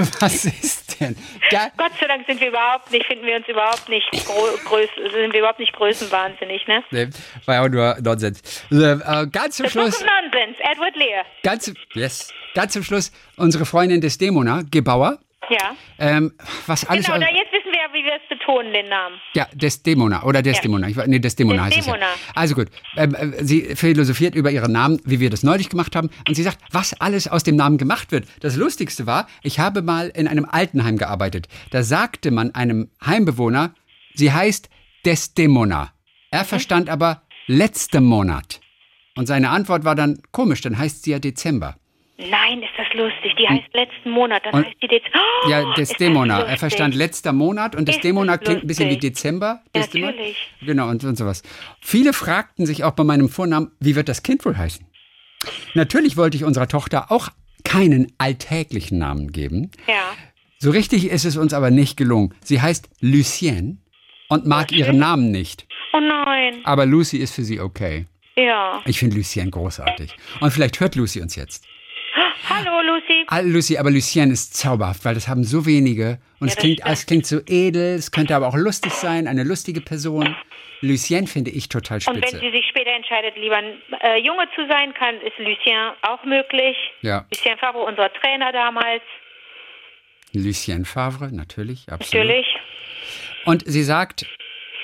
[0.20, 1.16] was ist denn?
[1.50, 5.32] Da, Gott sei Dank sind wir überhaupt nicht, finden wir uns überhaupt nicht größ, sind
[5.32, 6.82] wir überhaupt nicht größenwahnsinnig, ne?
[6.90, 7.08] nee,
[7.44, 8.64] war ja auch nur Nonsens.
[8.70, 10.00] So, äh, ganz zum Das Schluss.
[10.00, 10.56] Nonsens.
[10.60, 11.24] Edward Lear.
[11.42, 15.18] Ganz, yes, ganz zum Schluss unsere Freundin Desdemona, Gebauer.
[15.48, 15.74] Ja.
[15.98, 16.32] Ähm,
[16.66, 17.06] was alles.
[17.06, 19.16] Genau, da jetzt ja, wie wir es betonen, den Namen.
[19.34, 20.88] Ja, Desdemona oder Desdemona.
[20.88, 21.92] Ich, weiß- nee, Desdemona, heißt es ja.
[21.94, 22.12] Desdemona.
[22.34, 26.10] Also gut, ähm, äh, sie philosophiert über ihren Namen, wie wir das neulich gemacht haben.
[26.28, 28.26] Und sie sagt, was alles aus dem Namen gemacht wird.
[28.40, 31.48] Das Lustigste war, ich habe mal in einem Altenheim gearbeitet.
[31.70, 33.74] Da sagte man einem Heimbewohner,
[34.14, 34.68] sie heißt
[35.06, 35.92] Desdemona.
[36.30, 38.60] Er verstand aber letzter Monat.
[39.16, 41.76] Und seine Antwort war dann, komisch, dann heißt sie ja Dezember.
[42.28, 43.34] Nein, ist das lustig.
[43.38, 44.44] Die heißt letzten Monat.
[44.44, 45.08] Dann Und- heißt die jetzt.
[45.14, 46.40] Oh, Ja, das Desdemona.
[46.42, 48.98] Er verstand letzter Monat und Ist Desdemona das klingt ein bisschen wie.
[48.98, 49.62] Dezember.
[49.74, 50.36] Ja, natürlich.
[50.60, 51.42] Genau, und, und sowas.
[51.80, 54.84] Viele fragten sich auch bei meinem Vornamen, wie wird das Kind wohl heißen?
[55.74, 57.28] Natürlich wollte ich unserer Tochter auch
[57.64, 59.70] keinen alltäglichen Namen geben.
[59.86, 60.12] Ja.
[60.58, 62.34] So richtig ist es uns aber nicht gelungen.
[62.42, 63.78] Sie heißt Lucienne
[64.28, 65.66] und mag ihren Namen nicht.
[65.94, 66.60] Oh nein.
[66.64, 68.06] Aber Lucy ist für sie okay.
[68.36, 68.80] Ja.
[68.84, 70.14] Ich finde Lucienne großartig.
[70.40, 71.64] Und vielleicht hört Lucy uns jetzt.
[72.48, 73.24] Hallo, Lucy.
[73.28, 76.18] Ah, Lucy, aber Lucienne ist zauberhaft, weil das haben so wenige.
[76.40, 79.44] Und es, das klingt, es klingt so edel, es könnte aber auch lustig sein, eine
[79.44, 80.34] lustige Person.
[80.80, 82.40] Lucienne finde ich total Und wenn spitze.
[82.40, 86.76] sie sich später entscheidet, lieber ein äh, Junge zu sein, kann, ist Lucien auch möglich.
[87.02, 87.26] Ja.
[87.30, 89.02] Lucien Favre, unser Trainer damals.
[90.32, 92.24] Lucienne Favre, natürlich, absolut.
[92.26, 92.46] Natürlich.
[93.44, 94.26] Und sie sagt,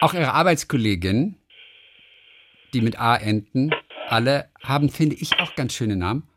[0.00, 1.36] auch ihre Arbeitskollegin,
[2.74, 3.74] die mit A enden,
[4.09, 6.28] alle haben, finde ich, auch ganz schöne Namen.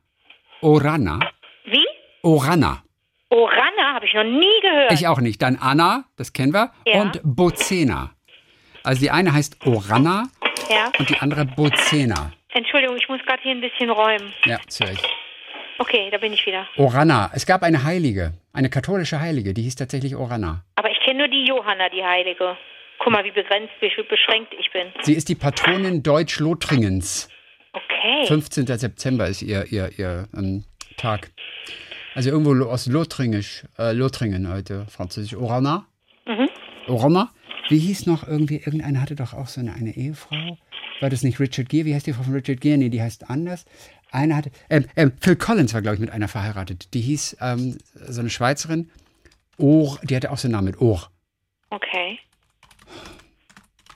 [0.62, 1.20] Orana.
[1.66, 1.86] Wie?
[2.22, 2.84] Orana.
[3.30, 4.92] Orana habe ich noch nie gehört.
[4.92, 5.42] Ich auch nicht.
[5.42, 6.72] Dann Anna, das kennen wir.
[6.86, 7.02] Ja.
[7.02, 8.12] Und Bozena.
[8.84, 10.24] Also die eine heißt Orana
[10.70, 10.92] ja.
[10.98, 12.32] und die andere Bozena.
[12.50, 14.34] Entschuldigung, ich muss gerade hier ein bisschen räumen.
[14.46, 15.02] Ja, Zürich.
[15.78, 16.68] Okay, da bin ich wieder.
[16.76, 17.32] Orana.
[17.34, 20.66] Es gab eine Heilige, eine katholische Heilige, die hieß tatsächlich Orana.
[20.76, 22.58] Aber ich kenne nur die Johanna, die Heilige.
[22.98, 24.88] Guck mal, wie begrenzt, wie beschränkt ich bin.
[25.04, 27.30] Sie ist die Patronin Deutsch-Lothringens.
[27.74, 28.26] Okay.
[28.28, 28.66] 15.
[28.66, 30.64] September ist ihr, ihr, ihr ähm,
[30.98, 31.32] Tag.
[32.16, 35.36] Also irgendwo aus Lothringisch, äh, Lothringen heute, französisch.
[35.36, 35.86] Orana?
[36.26, 36.50] Mhm.
[36.88, 37.32] Orana?
[37.70, 40.58] Wie hieß noch irgendwie, irgendeiner hatte doch auch so eine, eine Ehefrau.
[41.02, 41.86] War das nicht Richard Gere?
[41.86, 42.78] Wie heißt die Frau von Richard Gere?
[42.78, 43.66] Nee, die heißt anders.
[44.12, 46.94] Einer hatte, ähm, ähm, Phil Collins war, glaube ich, mit einer verheiratet.
[46.94, 48.90] Die hieß, ähm, so eine Schweizerin,
[49.58, 51.12] Or, die hatte auch so einen Namen mit Or.
[51.70, 52.18] Okay.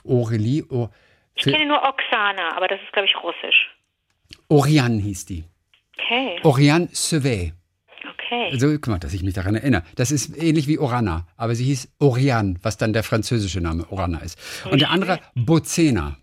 [0.05, 0.91] Aurelie, Or,
[1.36, 3.76] Ich kenne nur Oksana, aber das ist, glaube ich, russisch.
[4.50, 5.44] Oriane hieß die.
[5.98, 6.40] Okay.
[6.44, 7.54] Oriane Sauvé.
[8.14, 8.50] Okay.
[8.52, 9.84] Also, guck mal, dass ich mich daran erinnere.
[9.96, 14.20] Das ist ähnlich wie Orana, aber sie hieß Oriane, was dann der französische Name Orana
[14.20, 14.38] ist.
[14.70, 16.18] Und der andere Bozena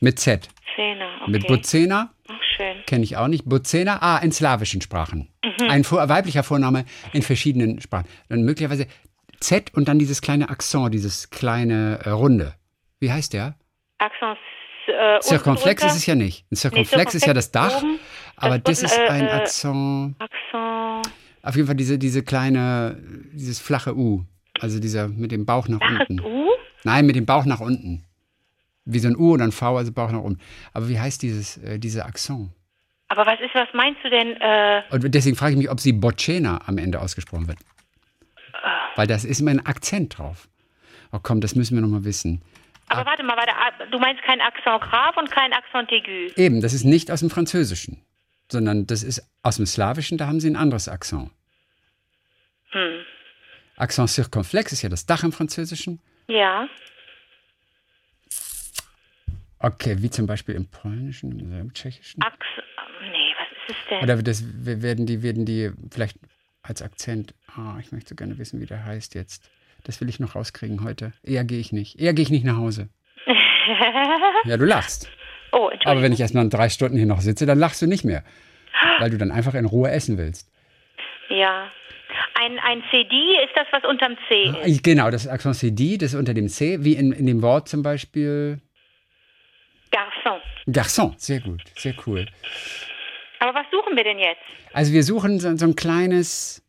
[0.00, 0.48] mit Z.
[0.74, 1.18] Zehner.
[1.22, 1.30] Okay.
[1.30, 2.76] Mit Bozena Ach, schön.
[2.86, 3.44] kenne ich auch nicht.
[3.44, 5.28] Bozena, ah, in slawischen Sprachen.
[5.44, 5.70] Mhm.
[5.70, 8.08] Ein weiblicher Vorname in verschiedenen Sprachen.
[8.28, 8.86] Dann möglicherweise
[9.40, 12.54] Z und dann dieses kleine Akzent, dieses kleine äh, Runde.
[13.00, 13.56] Wie heißt der?
[14.02, 14.40] Accents.
[14.86, 16.44] Äh, Zirkumflex ist es ja nicht.
[16.50, 17.98] Ein Zirkumflex ist ja das Dach, oben,
[18.36, 20.16] aber das unten, ist äh, ein äh, Akzent.
[20.20, 21.14] Accent.
[21.42, 23.00] Auf jeden Fall diese, diese kleine,
[23.32, 24.24] dieses flache U.
[24.60, 26.20] Also dieser mit dem Bauch nach Flaches unten.
[26.20, 26.48] U?
[26.84, 28.04] Nein, mit dem Bauch nach unten.
[28.84, 30.40] Wie so ein U oder ein V, also Bauch nach unten.
[30.72, 32.50] Aber wie heißt dieses, äh, dieser Akzent?
[33.08, 34.36] Aber was ist, was meinst du denn?
[34.40, 37.58] Äh, Und deswegen frage ich mich, ob sie Bocena am Ende ausgesprochen wird.
[38.96, 40.48] weil das ist immer ein Akzent drauf.
[41.12, 42.42] Oh komm, das müssen wir noch mal wissen.
[42.92, 46.32] Aber warte mal, warte, ah, du meinst kein Accent grave und kein Accent aigu.
[46.36, 48.04] Eben, das ist nicht aus dem Französischen,
[48.50, 51.30] sondern das ist aus dem Slawischen, da haben sie ein anderes Akzent.
[52.70, 53.04] Hm.
[53.76, 56.00] Accent circonflex ist ja das Dach im Französischen.
[56.28, 56.68] Ja.
[59.58, 62.22] Okay, wie zum Beispiel im Polnischen, im Tschechischen.
[62.22, 62.36] Ax
[63.00, 64.02] nee, was ist es denn?
[64.02, 66.18] Oder das werden die, werden die vielleicht
[66.62, 67.34] als Akzent.
[67.46, 69.50] Ah, ich möchte gerne wissen, wie der heißt jetzt.
[69.84, 71.12] Das will ich noch rauskriegen heute.
[71.22, 72.00] Eher gehe ich nicht.
[72.00, 72.88] Eher gehe ich nicht nach Hause.
[74.44, 75.10] ja, du lachst.
[75.52, 75.70] oh.
[75.84, 78.22] Aber wenn ich erst mal drei Stunden hier noch sitze, dann lachst du nicht mehr.
[79.00, 80.50] Weil du dann einfach in Ruhe essen willst.
[81.28, 81.70] Ja.
[82.34, 83.14] Ein, ein CD
[83.44, 84.54] ist das, was unterm C ist.
[84.56, 87.68] Ah, Genau, das Accent CD, das ist unter dem C, wie in, in dem Wort
[87.68, 88.60] zum Beispiel
[89.90, 90.40] Garçon.
[90.66, 91.14] Garçon.
[91.16, 92.26] Sehr gut, sehr cool.
[93.38, 94.40] Aber was suchen wir denn jetzt?
[94.72, 96.62] Also wir suchen so, so ein kleines,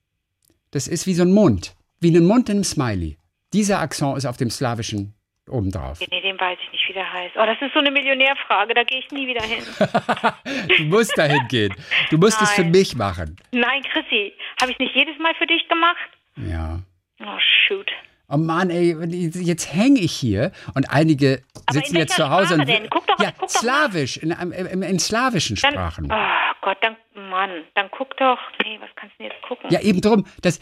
[0.71, 3.17] das ist wie so ein Mund, wie ein Mund in einem Smiley.
[3.53, 5.13] Dieser Akzent ist auf dem Slawischen
[5.49, 5.99] obendrauf.
[5.99, 7.35] Nee, den weiß ich nicht, wie der heißt.
[7.35, 9.63] Oh, das ist so eine Millionärfrage, da gehe ich nie wieder hin.
[10.77, 11.73] Du musst dahin gehen.
[12.09, 12.71] Du musst es für Nein.
[12.71, 13.35] mich machen.
[13.51, 16.09] Nein, Chrissy, habe ich nicht jedes Mal für dich gemacht?
[16.37, 16.79] Ja.
[17.21, 17.89] Oh, shoot.
[18.33, 18.97] Oh Mann, ey,
[19.43, 22.89] jetzt hänge ich hier und einige sitzen jetzt zu Hause und Sprache denn?
[22.89, 26.11] Guck doch- ja, guck Slawisch, in, in, in, slawischen Dann, Sprachen.
[26.11, 26.95] oh Gott, dann,
[27.29, 28.39] Mann, dann guck doch.
[28.63, 29.69] Nee, was kannst du denn jetzt gucken?
[29.69, 30.59] Ja, eben drum, das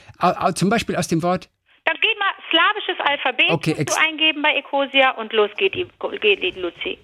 [0.55, 1.49] zum Beispiel aus dem Wort
[1.85, 5.87] Dann geht mal slawisches Alphabet Okay, du eingeben bei Ecosia und los geht die,
[6.19, 6.97] geht die Luzi.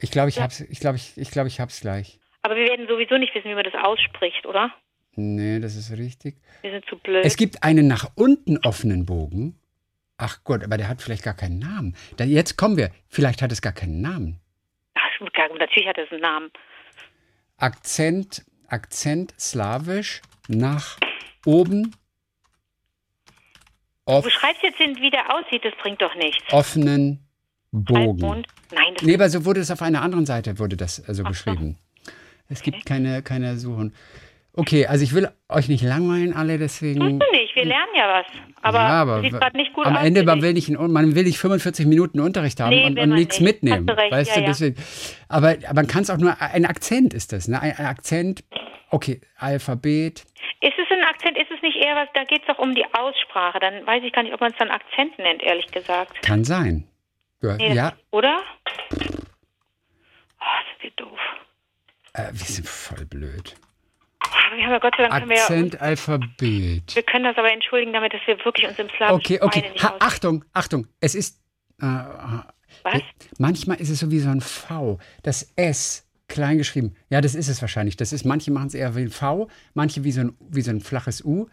[0.00, 2.18] Ich glaube, ich hab's, ich glaube, ich, ich glaube, ich hab's gleich.
[2.42, 4.74] Aber wir werden sowieso nicht wissen, wie man das ausspricht, oder?
[5.14, 6.36] Nee, das ist richtig.
[6.60, 7.24] Wir sind zu blöd.
[7.24, 9.58] Es gibt einen nach unten offenen Bogen.
[10.22, 11.96] Ach Gott, aber der hat vielleicht gar keinen Namen.
[12.16, 12.92] Da, jetzt kommen wir.
[13.08, 14.40] Vielleicht hat es gar keinen Namen.
[14.94, 15.20] Ach,
[15.58, 16.50] natürlich hat es einen Namen.
[17.56, 20.96] Akzent, Akzent slawisch nach
[21.44, 21.96] oben
[24.04, 26.52] off, Du schreibst jetzt hin, wie der aussieht, das bringt doch nichts.
[26.52, 27.26] offenen
[27.72, 28.22] Bogen.
[28.22, 28.46] Halbmond?
[28.72, 31.24] Nein, das Nee, aber so wurde es auf einer anderen Seite wurde das äh, so
[31.24, 31.78] beschrieben.
[32.48, 33.92] Es gibt keine, keine Suchen.
[34.54, 37.00] Okay, also ich will euch nicht langweilen alle, deswegen.
[37.00, 37.54] du nicht.
[37.56, 38.26] Wir lernen ja was.
[38.60, 40.04] Aber, ja, aber sieht gerade nicht gut am aus.
[40.04, 43.10] Ende für man will, nicht, man will nicht 45 Minuten Unterricht haben Nee, und, und
[43.10, 43.62] nichts nicht.
[43.62, 43.86] mitnehmen.
[43.88, 44.46] Hast du recht, weißt ja, du, ja.
[44.48, 44.76] deswegen.
[45.28, 47.60] Aber, aber man kann es auch nur, ein Akzent ist das, ne?
[47.62, 48.44] Ein, ein Akzent,
[48.90, 50.24] okay, Alphabet.
[50.60, 51.38] Ist es ein Akzent?
[51.38, 52.08] Ist es nicht eher was?
[52.14, 53.58] Da geht es doch um die Aussprache.
[53.58, 56.20] Dann weiß ich gar nicht, ob man es dann Akzent nennt, ehrlich gesagt.
[56.22, 56.86] Kann sein.
[57.40, 58.38] Ja, Nee, ja Oder?
[58.92, 61.18] Oh, sind wir doof.
[62.14, 63.56] äh, wir sind voll blöd.
[64.54, 66.94] Wir haben ja Gott sei Dank wir, Akzent, Alphabet.
[66.94, 69.64] wir können das aber entschuldigen, damit dass wir wirklich uns im Slawischen Okay, okay.
[69.82, 70.86] Ha, Achtung, Achtung.
[71.00, 71.40] Es ist.
[71.80, 73.00] Äh, Was?
[73.38, 74.98] Manchmal ist es so wie so ein V.
[75.22, 76.94] Das S klein geschrieben.
[77.10, 77.96] Ja, das ist es wahrscheinlich.
[77.96, 80.70] Das ist, manche machen es eher wie ein V, manche wie so ein, wie so
[80.70, 81.48] ein flaches U.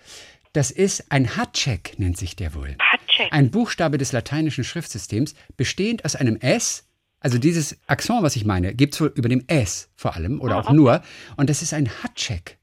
[0.54, 2.76] Das ist ein Hatschek, nennt sich der wohl.
[2.80, 3.32] Hatschek.
[3.32, 6.88] Ein Buchstabe des lateinischen Schriftsystems, bestehend aus einem S.
[7.20, 10.58] Also dieses Akzent, was ich meine, gibt es wohl über dem S vor allem oder
[10.58, 11.04] auch nur.
[11.36, 12.59] Und das ist ein Hatschek.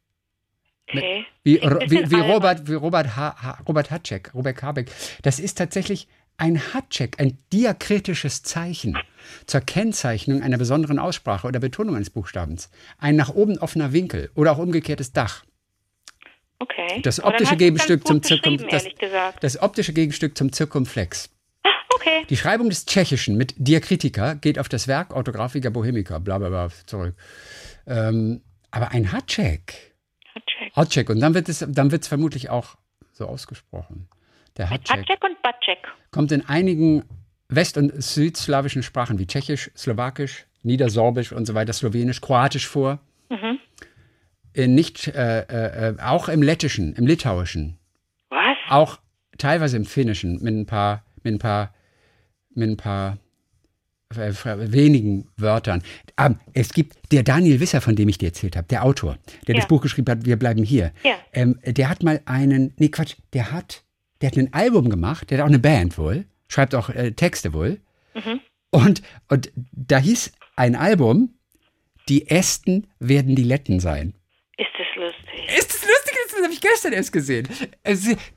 [0.89, 1.27] Okay.
[1.43, 2.21] Wie, wie, wie.
[2.21, 4.91] Robert, wie Robert, ha, ha, Robert Hatschek, Robert Habeck.
[5.23, 6.09] Das ist tatsächlich
[6.39, 8.99] ein Hatschek, ein diakritisches Zeichen
[9.47, 12.71] zur Kennzeichnung einer besonderen Aussprache oder Betonung eines Buchstabens.
[12.99, 15.45] Ein nach oben offener Winkel oder auch umgekehrtes Dach.
[16.59, 17.01] Okay.
[17.03, 18.87] Das optische Gegenstück zum Zirkum, das,
[19.41, 21.31] das optische Gegenstück zum Zirkumflex.
[21.63, 22.25] Ah, okay.
[22.31, 26.69] Die Schreibung des Tschechischen mit Diakritika geht auf das Werk Orthographica Bohemica, bla bla bla,
[26.87, 27.15] zurück.
[27.87, 29.96] Ähm, aber ein Hatschek.
[30.77, 31.11] Hatschek.
[31.11, 32.77] Und dann wird es dann wird's vermutlich auch
[33.13, 34.09] so ausgesprochen.
[34.57, 35.79] Der Hatschek Hatschek und Batschek.
[36.11, 37.05] kommt in einigen
[37.49, 43.01] west- und südslawischen Sprachen wie Tschechisch, Slowakisch, Niedersorbisch und so weiter, Slowenisch, Kroatisch vor.
[43.31, 43.59] Mhm.
[44.53, 47.79] In nicht, äh, äh, auch im Lettischen, im Litauischen,
[48.31, 48.57] Was?
[48.69, 48.99] auch
[49.39, 51.75] teilweise im Finnischen mit ein paar, mit ein paar,
[52.55, 53.19] mit ein paar
[54.17, 55.83] wenigen Wörtern.
[56.19, 59.55] Ähm, es gibt der Daniel Wisser, von dem ich dir erzählt habe, der Autor, der
[59.55, 59.61] Ja.
[59.61, 60.93] das Buch geschrieben hat, Wir bleiben hier.
[61.05, 61.15] Ja.
[61.33, 63.85] Ähm, der hat mal einen, nee Quatsch, der hat,
[64.21, 67.53] der hat ein Album gemacht, der hat auch eine Band wohl, schreibt auch äh, Texte
[67.53, 67.81] wohl.
[68.15, 68.41] Mhm.
[68.71, 71.35] Und, und da hieß ein Album,
[72.09, 74.15] die Ästen werden die Letten sein.
[74.59, 75.59] Ist das lustig?
[75.59, 75.93] Ist das lustig?
[76.31, 77.49] Das habe ich gestern erst gesehen.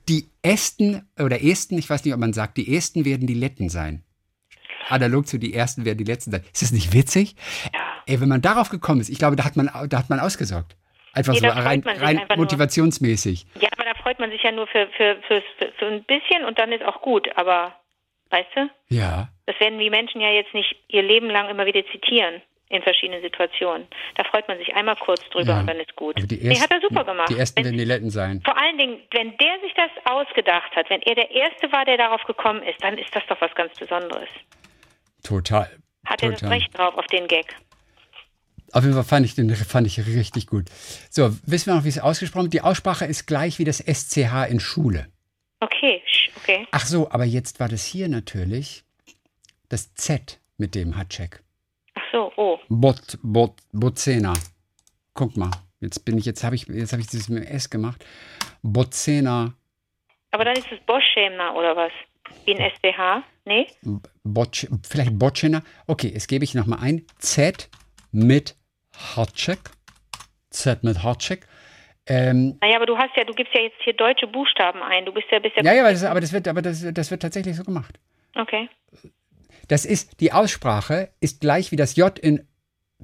[0.08, 3.68] Die Ästen oder Esten, ich weiß nicht, ob man sagt, die Ästen werden die Letten
[3.68, 4.02] sein.
[4.90, 6.42] Analog zu die Ersten werden die Letzten sein.
[6.52, 7.34] Ist das nicht witzig?
[7.74, 7.80] Ja.
[8.06, 10.76] Ey, wenn man darauf gekommen ist, ich glaube, da hat man, da hat man ausgesorgt.
[11.12, 12.44] Einfach Nee, so rein, rein einfach nur.
[12.44, 13.46] motivationsmäßig.
[13.60, 16.44] Ja, aber da freut man sich ja nur für, für, für, für, für ein bisschen
[16.46, 17.28] und dann ist auch gut.
[17.36, 17.74] Aber,
[18.30, 19.28] weißt du, Ja.
[19.46, 22.42] das werden die Menschen ja jetzt nicht ihr Leben lang immer wieder zitieren.
[22.72, 23.88] in verschiedenen Situationen.
[24.14, 25.58] Da freut man sich einmal kurz drüber Ja.
[25.60, 26.16] und dann ist gut.
[26.16, 27.28] Aber die nee, ersten, hat er super gemacht.
[27.28, 28.40] Die ersten Wenn- werden die Letten sein.
[28.44, 31.96] vor allen Dingen, wenn der sich das ausgedacht hat, wenn er der Erste war, der
[31.96, 34.28] darauf gekommen ist, dann ist das doch was ganz Besonderes.
[35.22, 35.70] Total.
[36.06, 36.42] Hat er das.
[36.44, 37.54] Recht drauf auf den Gag?
[38.72, 40.66] Auf jeden Fall fand ich den fand ich richtig gut.
[41.10, 42.54] So, wissen wir noch, wie es ausgesprochen wird?
[42.54, 45.08] Die Aussprache ist gleich wie das SCH in Schule.
[45.60, 46.02] Okay,
[46.36, 46.66] okay.
[46.70, 48.84] Ach so, aber jetzt war das hier natürlich
[49.68, 51.42] das Z mit dem Hatschek.
[51.94, 52.58] Ach so, oh.
[52.68, 54.34] Bot, Bot, Bozena.
[55.14, 55.50] Guck mal,
[55.80, 58.04] jetzt bin ich, jetzt habe ich, jetzt habe ich dieses mit dem S gemacht.
[58.62, 59.54] Bozena,
[60.30, 61.92] Aber dann ist es Boschämner oder was?
[62.46, 63.22] Ein SBH?
[63.44, 63.66] Nee?
[64.24, 65.62] Botsch, vielleicht Botschena.
[65.86, 67.06] Okay, jetzt gebe ich nochmal ein.
[67.18, 67.68] Z
[68.12, 68.56] mit
[69.16, 69.58] Hatschek.
[70.50, 71.46] Z mit Hatschek.
[72.06, 75.04] Ähm, Naja, aber du hast ja, du gibst ja jetzt hier deutsche Buchstaben ein.
[75.04, 75.72] Du bist ja, bist ja.
[75.72, 78.00] ja, aber das, aber das wird, aber das, das wird tatsächlich so gemacht.
[78.34, 78.68] Okay.
[79.68, 82.48] Das ist, die Aussprache ist gleich wie das J in.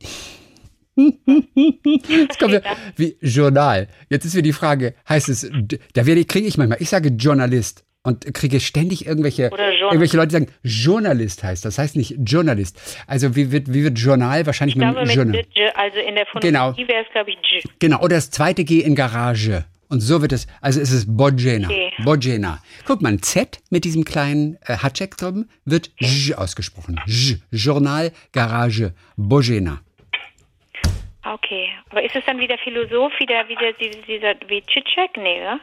[0.97, 2.61] Jetzt kommt
[2.97, 3.87] wie Journal.
[4.11, 5.49] Jetzt ist mir die Frage, heißt es,
[5.95, 9.51] da werde ich, kriege ich manchmal, ich sage Journalist und kriege ständig irgendwelche,
[9.81, 12.81] irgendwelche Leute, die sagen, Journalist heißt das, heißt nicht Journalist.
[13.09, 14.47] Also wie wird, wie wird Journal?
[14.47, 15.45] Wahrscheinlich Ich glaube, mit mit Journal.
[15.75, 16.73] Also in der Genau.
[16.73, 17.65] Phonologie wäre es, glaube ich, J.
[17.81, 19.65] Genau, oder das zweite G in Garage.
[19.89, 21.69] Und so wird es, also es ist Bojena.
[21.69, 21.93] Okay.
[22.05, 22.63] Bojena.
[22.87, 27.01] Guck mal, ein Z mit diesem kleinen äh, Hatschek drüben wird J ausgesprochen.
[27.07, 27.39] J.
[27.51, 29.81] Journal, Garage, Bojena.
[31.25, 31.69] Okay.
[31.91, 35.17] Aber ist es dann wieder Philosoph, wieder, wieder dieser, dieser wie Tschitschek?
[35.17, 35.61] Nee, oder?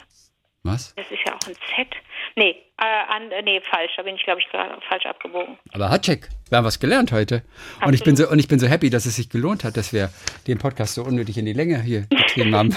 [0.63, 0.95] Was?
[0.95, 1.87] Das ist ja auch ein Z.
[2.35, 3.91] Nee, äh, an, nee, falsch.
[3.95, 5.57] Da bin ich, glaube ich, falsch abgebogen.
[5.71, 7.43] Aber Hatschek, wir haben was gelernt heute.
[7.85, 9.93] Und ich bin so, und ich bin so happy, dass es sich gelohnt hat, dass
[9.93, 10.09] wir
[10.47, 12.75] den Podcast so unnötig in die Länge hier getrieben haben.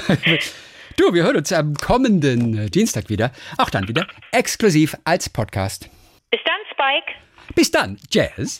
[0.96, 3.32] du, wir hören uns am kommenden äh, Dienstag wieder.
[3.56, 5.88] Auch dann wieder exklusiv als Podcast.
[6.30, 7.12] Bis dann, Spike.
[7.54, 8.54] Bis dann, Jazz.